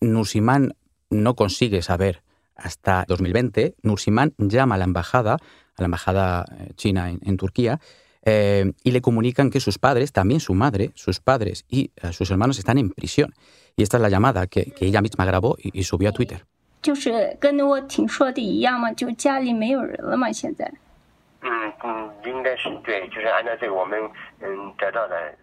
Nusimán 0.00 0.74
no 1.10 1.34
consigue 1.34 1.82
saber 1.82 2.22
hasta 2.54 3.04
2020. 3.08 3.74
Nursimán 3.82 4.34
llama 4.38 4.74
a 4.74 4.78
la 4.78 4.84
embajada, 4.84 5.34
a 5.34 5.82
la 5.82 5.84
embajada 5.84 6.44
china 6.76 7.10
en, 7.10 7.36
Turquía, 7.36 7.80
y 8.24 8.90
le 8.90 9.00
comunican 9.00 9.50
que 9.50 9.60
sus 9.60 9.78
padres, 9.78 10.12
también 10.12 10.40
su 10.40 10.52
madre, 10.52 10.90
sus 10.94 11.20
padres 11.20 11.64
y 11.68 11.92
sus 12.12 12.30
hermanos 12.30 12.58
están 12.58 12.76
en 12.76 12.90
prisión. 12.90 13.34
Y 13.76 13.82
esta 13.82 13.98
es 13.98 14.02
la 14.02 14.08
llamada 14.08 14.46
que, 14.46 14.72
que 14.72 14.86
ella 14.86 15.02
misma 15.02 15.24
grabó 15.26 15.56
y, 15.62 15.78
y, 15.78 15.84
subió 15.84 16.08
a 16.08 16.12
Twitter. 16.12 16.44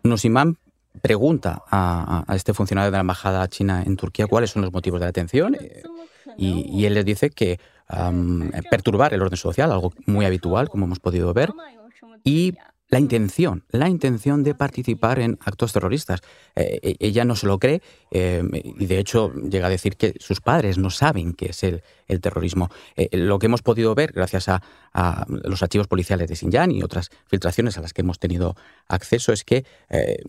Nusimán 0.03 0.57
pregunta 1.01 1.61
a, 1.69 2.23
a, 2.27 2.35
este 2.35 2.53
funcionario 2.53 2.91
de 2.91 2.97
la 2.97 3.01
embajada 3.01 3.47
china 3.47 3.83
en 3.85 3.97
Turquía 3.97 4.27
cuáles 4.27 4.51
son 4.51 4.61
los 4.61 4.71
motivos 4.71 4.99
de 4.99 5.05
la 5.05 5.07
detención 5.07 5.55
eh, 5.55 5.83
y, 6.37 6.65
y, 6.69 6.85
él 6.85 6.93
les 6.95 7.05
dice 7.05 7.29
que 7.29 7.59
um, 7.89 8.49
perturbar 8.69 9.13
el 9.13 9.21
orden 9.21 9.37
social, 9.37 9.71
algo 9.71 9.91
muy 10.05 10.25
habitual, 10.25 10.69
como 10.69 10.85
hemos 10.85 10.99
podido 10.99 11.33
ver, 11.33 11.51
y 12.23 12.55
la 12.93 12.99
intención, 12.99 13.63
la 13.71 13.89
intención 13.89 14.43
de 14.43 14.53
participar 14.53 15.17
en 15.17 15.39
actos 15.41 15.73
terroristas. 15.73 16.21
Eh, 16.55 16.95
ella 16.99 17.25
no 17.25 17.35
se 17.35 17.47
lo 17.47 17.57
cree 17.57 17.81
eh, 18.11 18.43
y 18.53 18.85
de 18.85 18.99
hecho 18.99 19.33
llega 19.33 19.65
a 19.65 19.69
decir 19.71 19.97
que 19.97 20.13
sus 20.19 20.41
padres 20.41 20.77
no 20.77 20.91
saben 20.91 21.33
qué 21.33 21.47
es 21.47 21.63
el, 21.63 21.81
terrorismo. 22.21 22.69
Eh, 22.95 23.09
lo 23.17 23.39
que 23.39 23.47
hemos 23.47 23.63
podido 23.63 23.95
ver 23.95 24.11
gracias 24.11 24.47
a, 24.47 24.61
los 25.27 25.63
archivos 25.63 25.87
policiales 25.87 26.27
de 26.27 26.35
Xinjiang 26.35 26.69
y 26.69 26.83
otras 26.83 27.09
filtraciones 27.25 27.79
a 27.79 27.81
las 27.81 27.93
que 27.93 28.01
hemos 28.01 28.19
tenido 28.19 28.55
acceso 28.87 29.33
es 29.33 29.43
que 29.43 29.65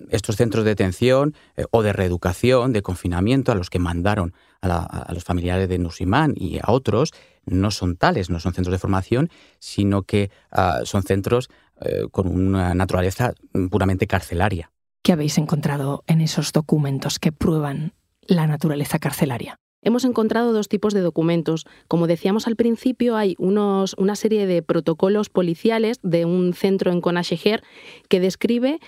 estos 0.08 0.36
centros 0.36 0.64
de 0.64 0.70
detención 0.70 1.34
o 1.70 1.82
de 1.82 1.92
reeducación, 1.92 2.72
de 2.72 2.80
confinamiento 2.80 3.52
a 3.52 3.56
los 3.56 3.68
que 3.68 3.78
mandaron 3.78 4.32
a, 4.62 5.12
los 5.12 5.24
familiares 5.24 5.68
de 5.68 5.78
Nusimán 5.78 6.32
y 6.34 6.58
a 6.58 6.72
otros, 6.72 7.12
no 7.46 7.70
son 7.70 7.96
tales, 7.96 8.30
no 8.30 8.40
son 8.40 8.54
centros 8.54 8.72
de 8.72 8.78
formación, 8.78 9.30
sino 9.58 10.02
que 10.02 10.30
uh, 10.52 10.86
son 10.86 11.02
centros 11.02 11.50
eh, 11.84 12.06
con 12.10 12.28
una 12.28 12.74
naturaleza 12.74 13.34
puramente 13.70 14.06
carcelaria. 14.06 14.70
¿Qué 15.02 15.12
habéis 15.12 15.38
encontrado 15.38 16.02
en 16.06 16.20
esos 16.20 16.52
documentos 16.52 17.18
que 17.18 17.30
prueban 17.30 17.92
la 18.26 18.46
naturaleza 18.46 18.98
carcelaria? 18.98 19.58
Hemos 19.82 20.06
encontrado 20.06 20.54
dos 20.54 20.68
tipos 20.68 20.94
de 20.94 21.00
documentos. 21.00 21.66
Como 21.88 22.06
decíamos 22.06 22.46
al 22.46 22.56
principio, 22.56 23.16
hay 23.16 23.36
unos, 23.38 23.94
una 23.98 24.16
serie 24.16 24.46
de 24.46 24.62
protocolos 24.62 25.28
policiales 25.28 25.98
de 26.02 26.24
un 26.24 26.54
centro 26.54 26.90
en 26.90 27.02
Conasheher 27.02 27.62
que 28.08 28.18
describe 28.18 28.80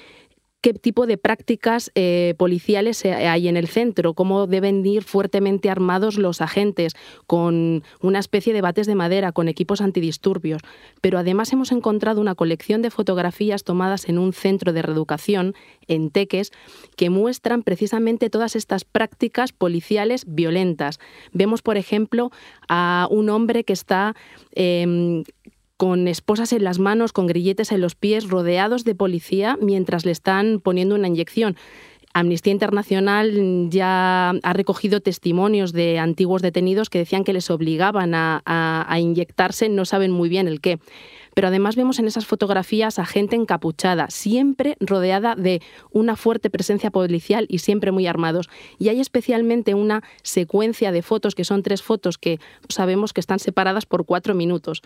qué 0.66 0.74
tipo 0.74 1.06
de 1.06 1.16
prácticas 1.16 1.92
eh, 1.94 2.34
policiales 2.38 3.04
hay 3.04 3.46
en 3.46 3.56
el 3.56 3.68
centro, 3.68 4.14
cómo 4.14 4.48
deben 4.48 4.84
ir 4.84 5.04
fuertemente 5.04 5.70
armados 5.70 6.18
los 6.18 6.40
agentes, 6.40 6.94
con 7.28 7.84
una 8.00 8.18
especie 8.18 8.52
de 8.52 8.62
bates 8.62 8.88
de 8.88 8.96
madera, 8.96 9.30
con 9.30 9.46
equipos 9.46 9.80
antidisturbios. 9.80 10.62
Pero 11.00 11.20
además 11.20 11.52
hemos 11.52 11.70
encontrado 11.70 12.20
una 12.20 12.34
colección 12.34 12.82
de 12.82 12.90
fotografías 12.90 13.62
tomadas 13.62 14.08
en 14.08 14.18
un 14.18 14.32
centro 14.32 14.72
de 14.72 14.82
reeducación 14.82 15.54
en 15.86 16.10
Teques 16.10 16.50
que 16.96 17.10
muestran 17.10 17.62
precisamente 17.62 18.28
todas 18.28 18.56
estas 18.56 18.84
prácticas 18.84 19.52
policiales 19.52 20.24
violentas. 20.26 20.98
Vemos, 21.32 21.62
por 21.62 21.76
ejemplo, 21.76 22.32
a 22.68 23.06
un 23.08 23.28
hombre 23.28 23.62
que 23.62 23.72
está 23.72 24.16
eh, 24.56 25.22
con 25.76 26.08
esposas 26.08 26.52
en 26.52 26.64
las 26.64 26.78
manos, 26.78 27.12
con 27.12 27.26
grilletes 27.26 27.72
en 27.72 27.80
los 27.80 27.94
pies, 27.94 28.28
rodeados 28.28 28.84
de 28.84 28.94
policía 28.94 29.58
mientras 29.60 30.04
le 30.04 30.12
están 30.12 30.60
poniendo 30.60 30.94
una 30.94 31.08
inyección. 31.08 31.56
Amnistía 32.14 32.54
Internacional 32.54 33.68
ya 33.68 34.30
ha 34.30 34.52
recogido 34.54 35.00
testimonios 35.00 35.74
de 35.74 35.98
antiguos 35.98 36.40
detenidos 36.40 36.88
que 36.88 36.98
decían 36.98 37.24
que 37.24 37.34
les 37.34 37.50
obligaban 37.50 38.14
a, 38.14 38.42
a, 38.46 38.86
a 38.88 39.00
inyectarse, 39.00 39.68
no 39.68 39.84
saben 39.84 40.12
muy 40.12 40.30
bien 40.30 40.48
el 40.48 40.62
qué 40.62 40.78
pero 41.36 41.48
además 41.48 41.76
vemos 41.76 41.98
en 41.98 42.06
esas 42.06 42.24
fotografías 42.24 42.98
a 42.98 43.04
gente 43.04 43.36
encapuchada, 43.36 44.08
siempre 44.08 44.78
rodeada 44.80 45.34
de 45.34 45.60
una 45.90 46.16
fuerte 46.16 46.48
presencia 46.48 46.90
policial 46.90 47.44
y 47.50 47.58
siempre 47.58 47.92
muy 47.92 48.06
armados. 48.06 48.48
Y 48.78 48.88
hay 48.88 49.00
especialmente 49.00 49.74
una 49.74 50.02
secuencia 50.22 50.92
de 50.92 51.02
fotos, 51.02 51.34
que 51.34 51.44
son 51.44 51.62
tres 51.62 51.82
fotos 51.82 52.16
que 52.16 52.40
sabemos 52.70 53.12
que 53.12 53.20
están 53.20 53.38
separadas 53.38 53.84
por 53.84 54.06
cuatro 54.06 54.34
minutos. 54.34 54.80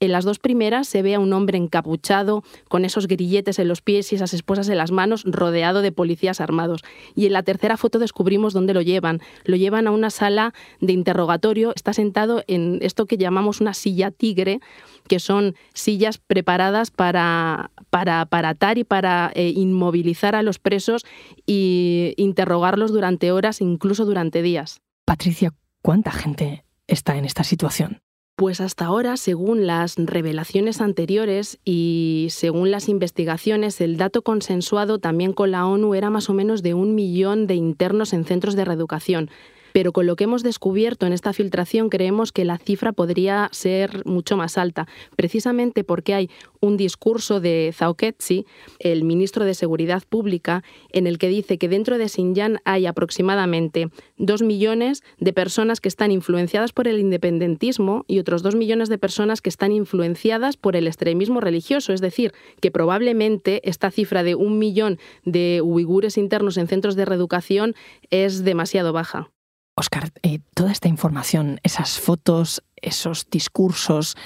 En 0.00 0.12
las 0.12 0.24
dos 0.24 0.38
primeras 0.38 0.86
se 0.86 1.02
ve 1.02 1.16
a 1.16 1.20
un 1.20 1.32
hombre 1.32 1.58
encapuchado, 1.58 2.44
con 2.68 2.84
esos 2.84 3.08
grilletes 3.08 3.58
en 3.58 3.66
los 3.66 3.82
pies 3.82 4.12
y 4.12 4.14
esas 4.14 4.32
esposas 4.32 4.68
en 4.68 4.78
las 4.78 4.92
manos, 4.92 5.24
rodeado 5.26 5.82
de 5.82 5.90
policías 5.90 6.40
armados. 6.40 6.84
Y 7.16 7.26
en 7.26 7.32
la 7.32 7.42
tercera 7.42 7.76
foto 7.76 7.98
descubrimos 7.98 8.52
dónde 8.52 8.74
lo 8.74 8.82
llevan. 8.82 9.20
Lo 9.44 9.56
llevan 9.56 9.88
a 9.88 9.90
una 9.90 10.10
sala 10.10 10.54
de 10.80 10.92
interrogatorio. 10.92 11.72
Está 11.74 11.92
sentado 11.92 12.44
en 12.46 12.78
esto 12.80 13.06
que 13.06 13.16
llamamos 13.16 13.60
una 13.60 13.74
silla 13.74 14.12
tigre, 14.12 14.60
que 15.08 15.18
son 15.18 15.56
sillas 15.74 16.18
preparadas 16.18 16.92
para, 16.92 17.72
para, 17.90 18.28
atar 18.30 18.78
y 18.78 18.84
para 18.84 19.32
eh, 19.34 19.52
inmovilizar 19.56 20.36
a 20.36 20.42
los 20.44 20.60
presos 20.60 21.04
e 21.48 22.14
interrogarlos 22.16 22.92
durante 22.92 23.32
horas, 23.32 23.60
incluso 23.60 24.04
durante 24.04 24.42
días. 24.42 24.80
Patricia, 25.04 25.54
¿cuánta 25.82 26.12
gente 26.12 26.64
está 26.86 27.16
en 27.16 27.24
esta 27.24 27.42
situación? 27.42 28.00
Pues 28.38 28.60
hasta 28.60 28.84
ahora, 28.84 29.16
según 29.16 29.66
las 29.66 29.96
revelaciones 29.96 30.80
anteriores 30.80 31.58
y 31.64 32.28
según 32.30 32.70
las 32.70 32.88
investigaciones, 32.88 33.80
el 33.80 33.96
dato 33.96 34.22
consensuado 34.22 35.00
también 35.00 35.32
con 35.32 35.50
la 35.50 35.66
ONU 35.66 35.92
era 35.96 36.08
más 36.08 36.30
o 36.30 36.34
menos 36.34 36.62
de 36.62 36.72
un 36.72 36.94
millón 36.94 37.48
de 37.48 37.56
internos 37.56 38.12
en 38.12 38.24
centros 38.24 38.54
de 38.54 38.64
reeducación. 38.64 39.28
Pero 39.72 39.92
con 39.92 40.06
lo 40.06 40.16
que 40.16 40.24
hemos 40.24 40.42
descubierto 40.42 41.06
en 41.06 41.12
esta 41.12 41.32
filtración 41.32 41.88
creemos 41.88 42.32
que 42.32 42.44
la 42.44 42.58
cifra 42.58 42.92
podría 42.92 43.48
ser 43.52 44.04
mucho 44.06 44.36
más 44.36 44.58
alta, 44.58 44.86
precisamente 45.16 45.84
porque 45.84 46.14
hay 46.14 46.30
un 46.60 46.76
discurso 46.76 47.40
de 47.40 47.72
Zhao 47.74 47.94
Ketsi, 47.94 48.46
el 48.78 49.04
ministro 49.04 49.44
de 49.44 49.54
Seguridad 49.54 50.02
Pública, 50.08 50.62
en 50.92 51.06
el 51.06 51.18
que 51.18 51.28
dice 51.28 51.58
que 51.58 51.68
dentro 51.68 51.98
de 51.98 52.08
Xinjiang 52.08 52.58
hay 52.64 52.86
aproximadamente 52.86 53.90
dos 54.16 54.42
millones 54.42 55.02
de 55.18 55.32
personas 55.32 55.80
que 55.80 55.88
están 55.88 56.10
influenciadas 56.10 56.72
por 56.72 56.88
el 56.88 56.98
independentismo 56.98 58.04
y 58.08 58.18
otros 58.18 58.42
dos 58.42 58.54
millones 58.54 58.88
de 58.88 58.98
personas 58.98 59.40
que 59.40 59.48
están 59.48 59.72
influenciadas 59.72 60.56
por 60.56 60.76
el 60.76 60.86
extremismo 60.86 61.40
religioso. 61.40 61.92
Es 61.92 62.00
decir, 62.00 62.32
que 62.60 62.70
probablemente 62.70 63.60
esta 63.68 63.90
cifra 63.90 64.22
de 64.22 64.34
un 64.34 64.58
millón 64.58 64.98
de 65.24 65.60
uigures 65.62 66.18
internos 66.18 66.56
en 66.56 66.68
centros 66.68 66.96
de 66.96 67.04
reeducación 67.04 67.74
es 68.10 68.44
demasiado 68.44 68.92
baja. 68.92 69.30
Oscar, 69.78 70.10
eh, 70.24 70.40
toda 70.54 70.72
esta 70.72 70.88
información, 70.88 71.60
esas 71.62 72.00
fotos, 72.00 72.64
esos 72.74 73.30
discursos, 73.30 74.16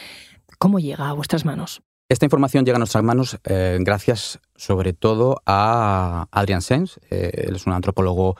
¿cómo 0.58 0.78
llega 0.78 1.10
a 1.10 1.12
vuestras 1.12 1.44
manos? 1.44 1.82
Esta 2.08 2.24
información 2.24 2.64
llega 2.64 2.76
a 2.76 2.78
nuestras 2.78 3.04
manos 3.04 3.38
eh, 3.44 3.76
gracias 3.80 4.40
sobre 4.56 4.94
todo 4.94 5.42
a 5.44 6.26
Adrian 6.30 6.62
Sens. 6.62 6.98
Eh, 7.10 7.44
él 7.48 7.56
es 7.56 7.66
un 7.66 7.74
antropólogo 7.74 8.36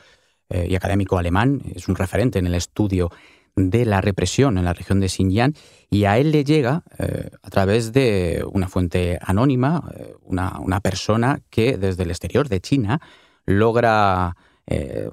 y 0.54 0.76
académico 0.76 1.16
alemán, 1.16 1.62
es 1.74 1.88
un 1.88 1.94
referente 1.94 2.38
en 2.38 2.46
el 2.46 2.54
estudio 2.54 3.10
de 3.56 3.86
la 3.86 4.02
represión 4.02 4.58
en 4.58 4.66
la 4.66 4.74
región 4.74 5.00
de 5.00 5.08
Xinjiang 5.08 5.54
y 5.88 6.04
a 6.04 6.18
él 6.18 6.30
le 6.30 6.44
llega 6.44 6.82
a 7.42 7.48
través 7.48 7.94
de 7.94 8.44
una 8.52 8.68
fuente 8.68 9.18
anónima, 9.22 9.90
una, 10.20 10.80
persona 10.80 11.40
que 11.48 11.78
desde 11.78 12.02
el 12.02 12.10
exterior 12.10 12.50
de 12.50 12.60
China 12.60 13.00
logra 13.46 14.36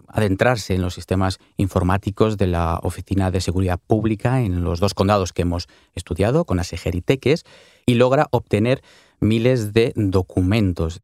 adentrarse 0.07 0.75
en 0.75 0.81
los 0.81 0.93
sistemas 0.93 1.39
informáticos 1.57 2.37
de 2.37 2.47
la 2.47 2.79
Oficina 2.83 3.31
de 3.31 3.41
Seguridad 3.41 3.79
Pública 3.79 4.41
en 4.41 4.63
los 4.63 4.79
dos 4.79 4.93
condados 4.93 5.33
que 5.33 5.41
hemos 5.41 5.67
estudiado, 5.95 6.45
con 6.45 6.59
Aseger 6.59 6.95
y 6.95 7.03
y 7.85 7.95
logra 7.95 8.27
obtener 8.31 8.81
miles 9.19 9.73
de 9.73 9.91
documentos. 9.95 11.01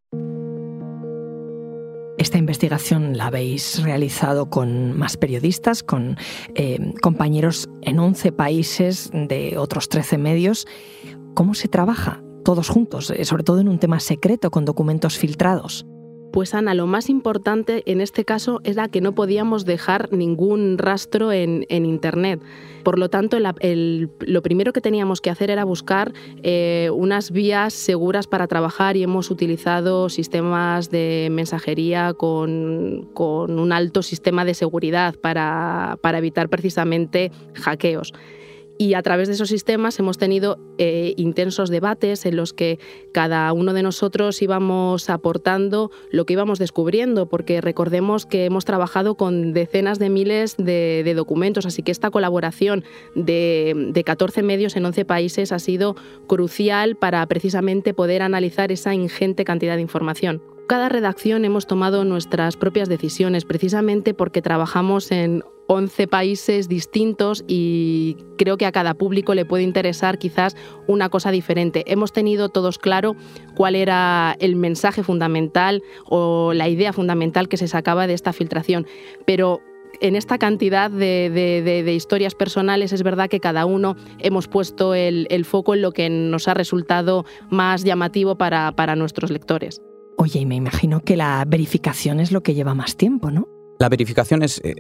Esta 2.18 2.38
investigación 2.38 3.18
la 3.18 3.28
habéis 3.28 3.84
realizado 3.84 4.50
con 4.50 4.98
más 4.98 5.18
periodistas, 5.18 5.84
con 5.84 6.18
eh, 6.56 6.94
compañeros 7.02 7.70
en 7.82 8.00
11 8.00 8.32
países 8.32 9.12
de 9.14 9.58
otros 9.58 9.90
13 9.90 10.18
medios. 10.18 10.66
¿Cómo 11.34 11.54
se 11.56 11.68
trabaja 11.68 12.24
todos 12.46 12.70
juntos, 12.70 13.12
eh, 13.12 13.26
sobre 13.26 13.44
todo 13.44 13.60
en 13.60 13.68
un 13.68 13.80
tema 13.80 14.00
secreto 14.00 14.50
con 14.50 14.64
documentos 14.64 15.18
filtrados? 15.18 15.86
Pues 16.36 16.54
Ana, 16.54 16.74
lo 16.74 16.86
más 16.86 17.10
importante 17.10 17.82
en 17.90 18.02
este 18.02 18.26
caso 18.26 18.60
era 18.66 18.90
que 18.90 19.00
no 19.00 19.16
podíamos 19.16 19.64
dejar 19.64 20.12
ningún 20.12 20.78
rastro 20.78 21.32
en, 21.32 21.64
Internet. 21.70 22.42
Por 22.84 23.00
lo 23.00 23.10
tanto, 23.10 23.38
lo 23.40 24.42
primero 24.42 24.74
que 24.74 24.82
teníamos 24.82 25.22
que 25.22 25.30
hacer 25.30 25.50
era 25.50 25.64
buscar 25.64 26.12
eh, 26.44 26.90
unas 26.94 27.32
vías 27.32 27.74
seguras 27.74 28.28
para 28.28 28.48
trabajar 28.48 28.98
y 28.98 29.04
hemos 29.04 29.32
utilizado 29.32 30.10
sistemas 30.10 30.92
de 30.92 31.30
mensajería 31.32 32.14
con, 32.14 33.08
un 33.16 33.72
alto 33.72 34.04
sistema 34.04 34.44
de 34.44 34.56
seguridad 34.56 35.16
para 35.16 35.98
evitar 36.18 36.50
precisamente 36.50 37.32
hackeos. 37.54 38.12
Y 38.78 38.94
a 38.94 39.02
través 39.02 39.28
de 39.28 39.36
esos 39.36 39.50
sistemas 39.50 39.98
hemos 40.00 40.18
tenido 40.18 40.58
eh, 40.78 41.14
intensos 41.16 41.70
debates 41.70 42.26
en 42.26 42.36
los 42.36 42.52
que 42.52 42.80
cada 43.14 43.52
uno 43.54 43.74
de 43.74 43.84
nosotros 43.84 44.42
íbamos 44.42 45.10
aportando 45.10 45.92
lo 46.12 46.26
que 46.26 46.34
íbamos 46.34 46.60
descubriendo, 46.60 47.28
porque 47.28 47.62
recordemos 47.62 48.26
que 48.26 48.46
hemos 48.46 48.66
trabajado 48.66 49.16
con 49.16 49.54
decenas 49.54 49.98
de 49.98 50.10
miles 50.10 50.58
de, 50.58 51.14
documentos, 51.16 51.66
así 51.66 51.84
que 51.84 51.92
esta 51.92 52.12
colaboración 52.12 52.84
de, 53.16 53.92
de 53.94 54.04
14 54.04 54.44
medios 54.44 54.76
en 54.76 54.86
11 54.86 55.06
países 55.06 55.54
ha 55.54 55.60
sido 55.60 55.96
crucial 56.28 56.98
para 56.98 57.26
precisamente 57.28 57.94
poder 57.94 58.22
analizar 58.22 58.74
esa 58.74 58.94
ingente 58.94 59.46
cantidad 59.46 59.76
de 59.76 59.82
información. 59.82 60.55
Cada 60.68 60.90
redacción 60.90 61.46
hemos 61.46 61.68
tomado 61.68 62.06
nuestras 62.06 62.58
propias 62.58 62.90
decisiones, 62.90 63.46
precisamente 63.46 64.16
porque 64.16 64.42
trabajamos 64.42 65.12
en 65.12 65.44
11 65.68 66.08
países 66.08 66.68
distintos 66.68 67.44
y 67.48 68.18
creo 68.38 68.58
que 68.58 68.66
a 68.66 68.72
cada 68.72 68.96
público 68.96 69.36
le 69.36 69.46
puede 69.46 69.64
interesar 69.64 70.18
quizás 70.18 70.56
una 70.88 71.10
cosa 71.10 71.30
diferente. 71.30 71.84
Hemos 71.86 72.14
tenido 72.14 72.50
todos 72.50 72.80
claro 72.80 73.16
cuál 73.56 73.76
era 73.76 74.36
el 74.40 74.56
mensaje 74.56 75.04
fundamental 75.04 75.84
o 76.06 76.54
la 76.54 76.68
idea 76.68 76.94
fundamental 76.94 77.48
que 77.48 77.58
se 77.58 77.68
sacaba 77.68 78.08
de 78.08 78.14
esta 78.14 78.34
filtración, 78.34 78.88
pero 79.28 79.62
en 80.02 80.16
esta 80.16 80.40
cantidad 80.40 80.90
de, 80.90 81.94
historias 81.96 82.34
personales 82.34 82.92
es 82.92 83.04
verdad 83.04 83.30
que 83.30 83.40
cada 83.40 83.68
uno 83.68 83.96
hemos 84.18 84.48
puesto 84.48 84.96
el, 84.96 85.46
foco 85.46 85.76
en 85.76 85.84
lo 85.84 85.92
que 85.92 86.10
nos 86.10 86.48
ha 86.48 86.56
resultado 86.56 87.24
más 87.52 87.84
llamativo 87.84 88.36
para, 88.36 88.72
para 88.72 88.96
nuestros 88.96 89.30
lectores. 89.30 89.80
Oye, 90.18 90.40
y 90.40 90.46
me 90.46 90.56
imagino 90.56 91.02
que 91.02 91.18
la 91.18 91.44
verificación 91.46 92.20
es 92.20 92.32
lo 92.32 92.42
que 92.42 92.54
lleva 92.54 92.74
más 92.74 92.96
tiempo, 92.96 93.32
¿no? 93.32 93.48
La 93.78 93.90
verificación 93.90 94.42
es, 94.42 94.62
eh, 94.64 94.74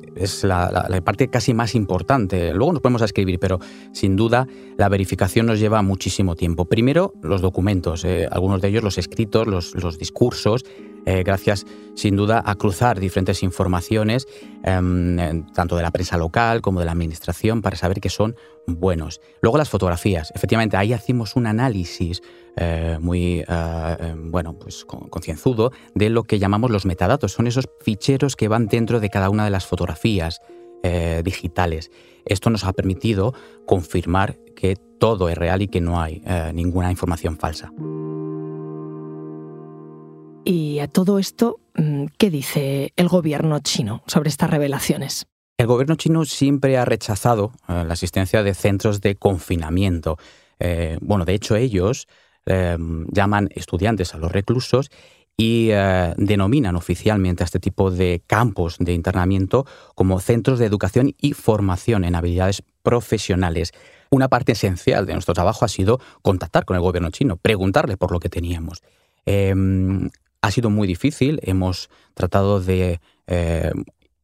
la, 0.44 1.02
parte 1.04 1.28
casi 1.28 1.54
más 1.54 1.76
importante. 1.76 2.54
Luego 2.54 2.72
nos 2.72 2.82
podemos 2.82 3.02
escribir, 3.02 3.40
pero 3.40 3.60
sin 3.92 4.16
duda 4.16 4.48
la 4.78 4.88
verificación 4.88 5.48
nos 5.48 5.60
lleva 5.60 5.82
muchísimo 5.82 6.36
tiempo. 6.36 6.66
Primero, 6.66 7.14
los 7.22 7.42
documentos, 7.42 8.06
eh, 8.06 8.28
algunos 8.32 8.62
de 8.62 8.70
ellos 8.70 8.84
los 8.84 8.98
escritos, 8.98 9.48
los, 9.48 10.00
discursos, 10.00 10.64
eh, 11.06 11.24
gracias 11.24 11.66
sin 11.96 12.16
duda 12.16 12.44
a 12.46 12.56
cruzar 12.56 13.00
diferentes 13.00 13.42
informaciones, 13.44 14.28
em, 14.64 15.46
tanto 15.54 15.78
de 15.78 15.84
la 15.84 15.92
prensa 15.92 16.18
local 16.18 16.62
como 16.62 16.80
de 16.80 16.86
la 16.86 16.92
administración, 16.92 17.62
para 17.62 17.78
saber 17.78 18.02
que 18.02 18.10
son 18.10 18.36
buenos. 18.68 19.22
Luego 19.42 19.58
las 19.58 19.70
fotografías. 19.70 20.32
Efectivamente, 20.36 20.78
ahí 20.78 20.92
hacemos 20.94 21.36
un 21.36 21.48
análisis 21.48 22.22
eh, 22.58 22.98
muy 23.00 23.44
eh, 23.48 23.98
em, 24.00 24.32
bueno, 24.32 24.58
pues 24.58 24.86
concienzudo 24.86 25.72
de 25.94 26.10
lo 26.10 26.24
que 26.24 26.40
llamamos 26.40 26.72
los 26.72 26.86
metadatos. 26.86 27.32
Son 27.32 27.48
esos 27.48 27.70
ficheros 27.82 28.36
que 28.36 28.48
van 28.48 28.68
dentro 28.68 29.00
de 29.00 29.10
cada 29.10 29.30
una 29.30 29.46
de 29.46 29.52
las 29.52 29.66
fotografías 29.66 30.42
digitales. 31.24 31.90
Esto 32.26 32.52
nos 32.52 32.64
ha 32.64 32.72
permitido 32.72 33.34
confirmar 33.66 34.38
que 34.56 34.76
todo 34.76 35.30
es 35.30 35.36
real 35.36 35.64
y 35.64 35.68
que 35.68 35.82
no 35.82 36.00
hay 36.00 36.22
ninguna 36.54 36.92
información 36.92 37.40
falsa. 37.40 37.72
Y 40.46 40.80
a 40.80 40.88
todo 40.88 41.20
esto, 41.20 41.60
mm, 41.76 42.06
¿qué 42.18 42.30
dice 42.30 42.94
el 42.96 43.10
gobierno 43.10 43.60
chino 43.60 44.04
sobre 44.08 44.30
estas 44.30 44.50
revelaciones? 44.50 45.26
El 45.58 45.68
gobierno 45.68 45.96
chino 45.96 46.24
siempre 46.26 46.78
ha 46.78 46.86
rechazado 46.86 47.52
la 47.68 47.94
existencia 47.94 48.44
de 48.44 48.54
centros 48.54 49.02
de 49.02 49.16
confinamiento. 49.16 50.18
bueno, 51.02 51.26
de 51.26 51.34
hecho 51.34 51.56
ellos 51.58 52.08
Em, 52.46 53.08
llaman 53.12 53.50
estudiantes 53.56 54.14
a 54.14 54.20
los 54.20 54.32
reclusos 54.32 54.92
y 55.36 55.70
eh, 55.72 56.14
denominan 56.16 56.76
oficialmente 56.76 57.44
a 57.44 57.46
este 57.46 57.60
tipo 57.60 57.90
de 57.90 58.22
campos 58.28 58.78
de 58.80 58.94
internamiento 58.94 59.66
como 59.96 60.20
centros 60.20 60.60
de 60.60 60.68
educación 60.68 61.16
y 61.20 61.34
formación 61.34 62.06
en 62.06 62.14
habilidades 62.14 62.62
profesionales. 62.84 63.74
Una 64.12 64.28
parte 64.28 64.52
esencial 64.52 65.08
de 65.08 65.14
nuestro 65.14 65.34
trabajo 65.34 65.66
ha 65.66 65.70
sido 65.70 66.00
contactar 66.22 66.66
con 66.66 66.76
el 66.76 66.84
gobierno 66.84 67.10
chino, 67.10 67.36
preguntarle 67.36 67.98
por 67.98 68.12
lo 68.12 68.20
que 68.20 68.30
teníamos. 68.30 68.84
Em, 69.26 70.12
ha 70.46 70.52
sido 70.52 70.70
muy 70.70 70.88
difícil, 70.88 71.40
hemos 71.42 71.90
tratado 72.14 72.60
de 72.62 73.00
eh, 73.26 73.72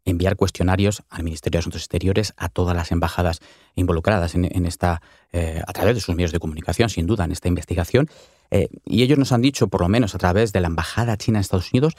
enviar 0.06 0.36
cuestionarios 0.36 1.02
al 1.10 1.24
Ministerio 1.24 1.58
de 1.58 1.60
Asuntos 1.62 1.82
Exteriores, 1.82 2.34
a 2.38 2.48
todas 2.48 2.76
las 2.76 2.92
embajadas 2.92 3.40
involucradas 3.74 4.36
en, 4.36 4.66
esta, 4.68 5.02
eh, 5.32 5.62
a 5.66 5.74
través 5.74 5.96
de 5.96 6.02
sus 6.02 6.16
medios 6.16 6.32
de 6.32 6.40
comunicación, 6.40 6.90
sin 6.90 7.08
duda, 7.08 7.26
en 7.26 7.32
esta 7.32 7.48
investigación. 7.48 8.08
Eh, 8.52 8.68
y 8.86 9.02
ellos 9.02 9.18
nos 9.18 9.32
han 9.32 9.42
dicho, 9.42 9.68
por 9.68 9.82
lo 9.82 9.90
menos 9.90 10.14
a 10.14 10.20
través 10.20 10.54
de 10.54 10.60
la 10.60 10.68
Embajada 10.68 11.18
China 11.18 11.40
en 11.40 11.42
Estados 11.42 11.72
Unidos, 11.74 11.96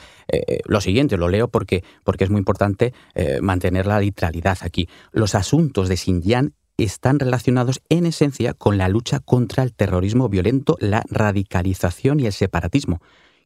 lo 0.66 0.80
siguiente, 0.80 1.16
lo 1.16 1.28
leo 1.28 1.48
porque, 1.48 1.82
porque 2.04 2.24
es 2.24 2.30
muy 2.30 2.38
importante 2.38 2.92
mantener 3.40 3.86
la 3.86 3.98
literalidad 3.98 4.58
aquí. 4.60 4.88
Los 5.10 5.34
asuntos 5.34 5.88
de 5.88 5.96
Xinjiang 5.96 6.52
están 6.76 7.18
relacionados 7.18 7.80
en 7.88 8.06
esencia 8.06 8.54
con 8.54 8.78
la 8.78 8.88
lucha 8.88 9.18
contra 9.18 9.62
el 9.62 9.72
terrorismo 9.72 10.28
violento, 10.28 10.76
la 10.80 11.02
radicalización 11.08 12.20
y 12.20 12.26
el 12.26 12.32
separatismo, 12.32 13.00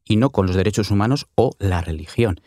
y 0.07 0.17
no 0.17 0.31
con 0.31 0.47
los 0.47 0.57
derechos 0.57 0.91
humanos 0.91 1.27
o 1.35 1.53
la 1.59 1.83
religión 1.83 2.41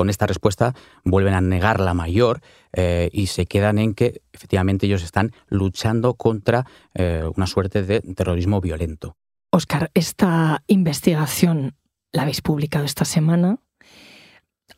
con 0.00 0.08
esta 0.08 0.26
respuesta 0.26 0.74
vuelven 1.04 1.34
a 1.34 1.42
negar 1.42 1.78
la 1.78 1.92
mayor 1.92 2.40
eh, 2.72 3.10
y 3.12 3.26
se 3.26 3.44
quedan 3.44 3.78
en 3.78 3.94
que 3.94 4.22
efectivamente 4.32 4.86
ellos 4.86 5.02
están 5.02 5.32
luchando 5.48 6.14
contra 6.14 6.64
eh, 6.94 7.22
una 7.36 7.46
suerte 7.46 7.82
de 7.82 8.00
terrorismo 8.00 8.62
violento. 8.62 9.16
Oscar, 9.50 9.90
esta 9.92 10.62
investigación 10.68 11.76
la 12.12 12.22
habéis 12.22 12.40
publicado 12.40 12.86
esta 12.86 13.04
semana. 13.04 13.58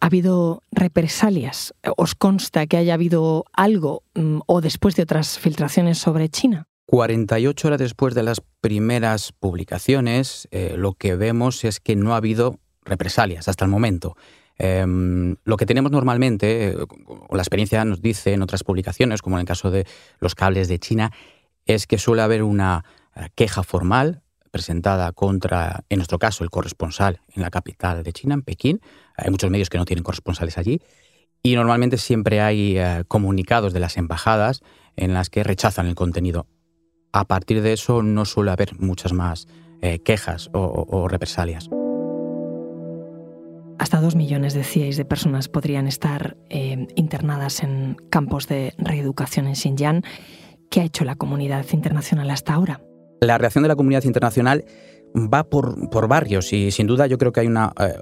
¿Ha 0.00 0.07
habido 0.07 0.62
represalias? 0.72 1.72
¿Os 1.96 2.16
consta 2.16 2.66
que 2.66 2.78
haya 2.78 2.94
habido 2.94 3.44
algo 3.52 4.02
mm, 4.14 4.40
o 4.46 4.61
después 4.61 4.96
de 4.96 5.02
otras 5.02 5.38
filtraciones 5.38 5.98
sobre 5.98 6.31
China? 6.31 6.66
48 6.87 7.68
horas 7.68 7.81
después 7.81 8.14
de 8.14 8.23
las 8.23 8.42
primeras 8.61 9.33
publicaciones, 9.33 10.49
eh, 10.51 10.75
lo 10.77 10.95
que 10.95 11.16
vemos 11.16 11.64
es 11.64 11.81
que 11.81 11.97
no 11.97 12.14
ha 12.14 12.18
habido 12.18 12.59
represalias 12.85 13.49
hasta 13.49 13.64
el 13.64 13.71
momento. 13.71 14.16
Em, 14.59 15.37
lo 15.45 15.57
que 15.57 15.66
tenemos 15.66 15.90
normalmente, 15.90 16.77
o 16.77 17.35
la 17.35 17.42
experiencia 17.42 17.85
nos 17.85 18.03
dice 18.03 18.33
en 18.33 18.42
otras 18.42 18.64
publicaciones, 18.64 19.23
como 19.23 19.37
en 19.37 19.40
el 19.40 19.47
caso 19.47 19.71
de 19.71 19.87
los 20.18 20.35
cables 20.35 20.68
de 20.68 20.79
China, 20.79 21.12
es 21.66 21.87
que 21.87 21.99
suele 21.99 22.23
haber 22.23 22.42
una 22.42 22.85
eh, 23.16 23.29
queja 23.35 23.62
formal 23.62 24.23
presentada 24.51 25.11
contra, 25.12 25.85
en 25.88 25.99
nuestro 25.99 26.18
caso, 26.18 26.45
el 26.45 26.51
corresponsal 26.51 27.21
en 27.35 27.42
la 27.42 27.51
capital 27.51 28.03
de 28.03 28.12
China, 28.12 28.35
en 28.35 28.42
Pekín. 28.42 28.81
Hay 29.16 29.31
muchos 29.31 29.51
medios 29.51 29.71
que 29.71 29.79
no 29.79 29.85
tienen 29.85 30.05
corresponsales 30.05 30.59
allí. 30.59 30.81
Y 31.42 31.57
normalmente 31.57 31.97
siempre 31.97 32.40
hay 32.40 32.79
eh, 32.79 33.05
comunicados 33.09 33.73
de 33.73 33.81
las 33.81 33.97
embajadas 33.97 34.61
en 34.95 35.14
las 35.14 35.31
que 35.31 35.42
rechazan 35.42 35.87
el 35.87 35.95
contenido. 35.95 36.47
A 37.12 37.25
partir 37.27 37.62
de 37.62 37.72
eso 37.72 38.03
no 38.03 38.25
suele 38.25 38.51
haber 38.51 38.79
muchas 38.81 39.12
más 39.12 39.46
eh, 39.83 39.98
quejas 39.98 40.48
o, 40.53 41.09
represalias. 41.09 41.68
Hasta 43.79 44.01
dos 44.01 44.14
millones, 44.14 44.55
decíais, 44.55 44.96
de 44.96 45.05
personas 45.05 45.48
podrían 45.48 45.88
estar 45.88 46.37
internadas 46.94 47.62
en 47.62 47.96
campos 48.11 48.46
de 48.46 48.75
reeducación 48.79 49.48
en 49.48 49.57
Xinjiang. 49.57 50.03
¿Qué 50.70 50.81
ha 50.81 50.85
hecho 50.85 51.05
la 51.05 51.16
comunidad 51.16 51.66
internacional 51.72 52.31
hasta 52.31 52.55
ahora? 52.55 52.81
La 53.20 53.38
reacción 53.38 53.62
de 53.62 53.68
la 53.68 53.77
comunidad 53.77 54.05
internacional 54.05 54.64
va 55.14 55.44
por, 55.44 56.09
barrios 56.09 56.53
y 56.53 56.70
sin 56.70 56.87
duda 56.87 57.07
yo 57.07 57.18
creo 57.18 57.33
que 57.33 57.40
hay 57.40 57.46
una 57.46 57.72
eh, 57.79 57.94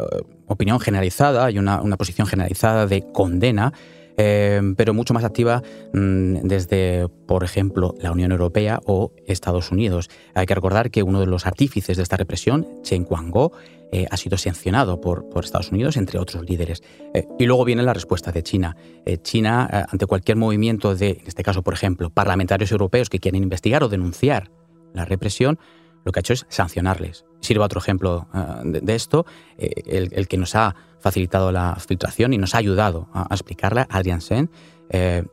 opinión 0.46 0.81
generalizada, 0.81 1.44
hay 1.46 1.59
una, 1.59 1.81
posición 1.96 2.27
generalizada 2.27 2.87
de 2.87 3.11
condena, 3.12 3.73
eh, 4.22 4.61
pero 4.76 4.92
mucho 4.92 5.14
más 5.14 5.24
activa 5.24 5.62
mm, 5.94 6.40
desde, 6.42 7.09
por 7.26 7.42
ejemplo, 7.42 7.94
la 8.00 8.12
Unión 8.12 8.33
Europea 8.33 8.78
o 8.85 9.12
Estados 9.26 9.72
Unidos. 9.72 10.11
Hay 10.35 10.44
que 10.44 10.54
recordar 10.54 10.90
que 10.90 11.02
uno 11.02 11.20
de 11.20 11.26
los 11.26 11.46
artífices 11.46 11.96
de 11.96 12.02
esta 12.02 12.18
represión, 12.18 12.66
Chen 12.83 13.04
Guangguo, 13.04 13.52
eh, 13.92 14.06
ha 14.11 14.18
sido 14.18 14.37
sancionado 14.37 15.00
por, 15.00 15.24
Estados 15.42 15.72
Unidos, 15.72 15.96
entre 15.96 16.18
otros 16.18 16.44
líderes. 16.44 16.83
Eh, 17.14 17.26
y 17.38 17.46
luego 17.46 17.64
viene 17.64 17.83
la 17.83 17.94
respuesta 17.94 18.30
de 18.30 18.42
China. 18.42 18.76
Eh, 19.06 19.16
China, 19.16 19.87
ante 19.90 20.04
cualquier 20.04 20.37
movimiento 20.37 20.94
de, 20.94 21.12
en 21.12 21.26
este 21.26 21.42
caso, 21.42 21.62
por 21.62 21.72
ejemplo, 21.72 22.11
parlamentarios 22.11 22.70
europeos 22.72 23.09
que 23.09 23.20
quieren 23.20 23.42
investigar 23.42 23.83
o 23.83 23.88
denunciar 23.88 24.50
la 24.92 25.06
represión, 25.06 25.59
lo 26.04 26.12
que 26.12 26.18
ha 26.18 26.20
hecho 26.20 26.35
es 26.35 26.44
sancionarles. 26.50 27.24
Sirva 27.40 27.64
otro 27.64 27.80
ejemplo 27.80 28.28
de, 28.64 28.94
esto, 28.94 29.24
el, 29.56 30.28
que 30.28 30.37
nos 30.37 30.54
ha 30.54 30.76
facilitado 31.01 31.53
la 31.53 31.77
filtración 31.77 32.33
y 32.33 32.39
nos 32.39 32.55
ha 32.55 32.59
ayudado 32.59 33.09
a, 33.13 33.27
explicarla, 33.31 33.87
Adrian 33.91 34.21
Sen, 34.21 34.51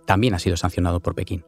también 0.05 0.33
ha 0.33 0.39
sido 0.39 0.55
sancionado 0.57 0.99
por 0.99 1.15
Pekín. 1.15 1.43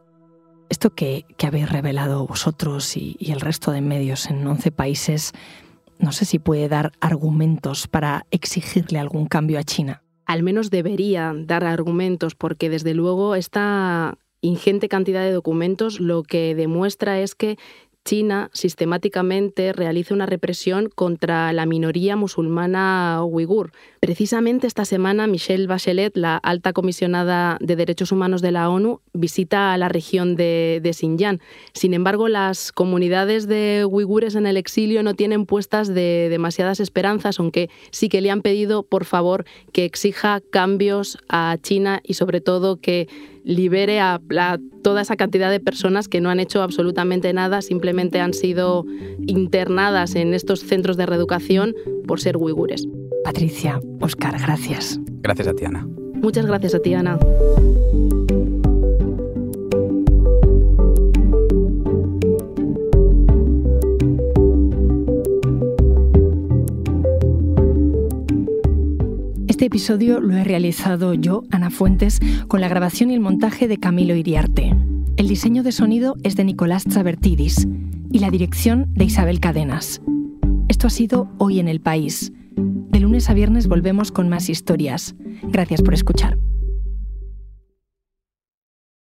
Esto 0.70 0.92
que, 0.92 1.26
habéis 1.44 1.72
revelado 1.72 2.28
vosotros 2.28 2.96
y, 2.98 3.16
y 3.20 3.32
el 3.32 3.42
resto 3.42 3.72
de 3.72 3.82
medios 3.82 4.30
en 4.30 4.46
11 4.46 4.72
países, 4.72 5.34
no 5.98 6.12
sé 6.12 6.26
si 6.26 6.40
puede 6.40 6.68
dar 6.70 6.92
argumentos 7.02 7.88
para 7.88 8.26
exigirle 8.32 9.00
algún 9.00 9.28
cambio 9.28 9.60
a 9.60 9.64
China. 9.64 10.04
Al 10.26 10.44
menos 10.44 10.70
debería 10.70 11.34
dar 11.36 11.64
argumentos 11.64 12.36
porque 12.36 12.70
desde 12.70 12.94
luego 12.94 13.36
esta 13.36 14.18
ingente 14.42 14.88
cantidad 14.88 15.24
de 15.24 15.32
documentos 15.32 16.00
lo 16.00 16.24
que 16.24 16.56
demuestra 16.56 17.20
es 17.20 17.36
que 17.36 17.58
China 18.10 18.50
sistemáticamente 18.54 19.72
realiza 19.72 20.15
una 20.15 20.26
represión 20.26 20.89
contra 20.89 21.54
la 21.54 21.67
minoría 21.67 22.15
musulmana 22.15 23.24
uigur. 23.24 23.72
Precisamente 24.00 24.65
esta 24.65 24.84
semana 24.84 25.28
Michelle 25.28 25.67
Bachelet, 25.67 26.17
la 26.17 26.38
alta 26.38 26.74
comisionada 26.74 27.60
de 27.62 27.76
derechos 27.76 28.12
humanos 28.12 28.41
de 28.41 28.52
la 28.52 28.67
ONU, 28.72 29.02
visita 29.13 29.74
a 29.74 29.78
la 29.78 29.89
región 29.89 30.36
de, 30.36 30.82
Xinjiang. 30.91 31.39
Sin 31.74 31.93
embargo, 31.93 32.30
las 32.30 32.72
comunidades 32.72 33.48
de 33.48 33.86
uigures 33.88 34.34
en 34.34 34.48
el 34.48 34.58
exilio 34.58 35.04
no 35.04 35.13
tienen 35.13 35.45
puestas 35.45 35.93
de 35.93 36.30
demasiadas 36.32 36.80
esperanzas, 36.80 37.39
aunque 37.39 37.69
sí 37.91 38.10
que 38.10 38.22
le 38.22 38.32
han 38.32 38.41
pedido, 38.41 38.82
por 38.82 39.06
favor, 39.06 39.45
que 39.72 39.86
exija 39.86 40.41
cambios 40.50 41.19
a 41.30 41.58
China 41.62 42.02
y 42.04 42.15
sobre 42.15 42.41
todo 42.41 42.78
que 42.78 43.08
libere 43.50 44.00
a, 44.00 44.22
toda 44.84 45.02
esa 45.02 45.16
cantidad 45.16 45.50
de 45.50 45.60
personas 45.60 46.08
que 46.08 46.22
no 46.22 46.30
han 46.30 46.40
hecho 46.40 46.62
absolutamente 46.62 47.34
nada, 47.34 47.64
simplemente 47.64 48.22
han 48.22 48.34
sido 48.34 48.86
internadas 49.26 50.16
en 50.16 50.36
estos 50.36 50.62
centros 50.62 50.98
de 50.98 51.08
reeducación 51.08 51.74
por 52.08 52.22
ser 52.22 52.38
uigures. 52.38 52.88
Patricia, 53.24 53.82
Oscar, 54.00 54.40
gracias. 54.40 55.00
Gracias 55.22 55.48
a 55.48 55.54
ti, 55.54 55.66
Ana. 55.66 55.88
Muchas 56.14 56.46
gracias 56.46 56.76
a 56.76 56.80
ti, 56.80 56.94
Este 69.60 69.65
episodio 69.65 70.22
lo 70.22 70.38
he 70.38 70.45
realizado 70.45 71.13
yo, 71.13 71.43
Ana 71.52 71.69
Fuentes, 71.69 72.22
con 72.48 72.62
la 72.62 72.69
grabación 72.69 73.12
y 73.12 73.13
el 73.15 73.19
montaje 73.19 73.67
de 73.67 73.76
Camilo 73.76 74.15
Iriarte. 74.15 74.74
El 75.17 75.28
diseño 75.28 75.63
de 75.63 75.74
sonido 75.74 76.15
es 76.24 76.38
de 76.38 76.45
Nicolás 76.45 76.86
Travertidis 76.86 77.67
y 78.10 78.19
la 78.19 78.30
dirección 78.30 78.88
de 78.93 79.04
Isabel 79.04 79.41
Cadenas. 79.41 80.02
Esto 80.69 80.88
ha 80.88 80.89
sido 80.89 81.30
Hoy 81.39 81.60
en 81.60 81.67
el 81.67 81.82
País. 81.82 82.32
De 82.56 83.02
lunes 83.02 83.30
a 83.30 83.34
viernes 83.34 83.67
volvemos 83.67 84.13
con 84.13 84.30
más 84.30 84.48
historias. 84.48 85.17
Gracias 85.43 85.82
por 85.82 85.93
escuchar. 85.93 86.38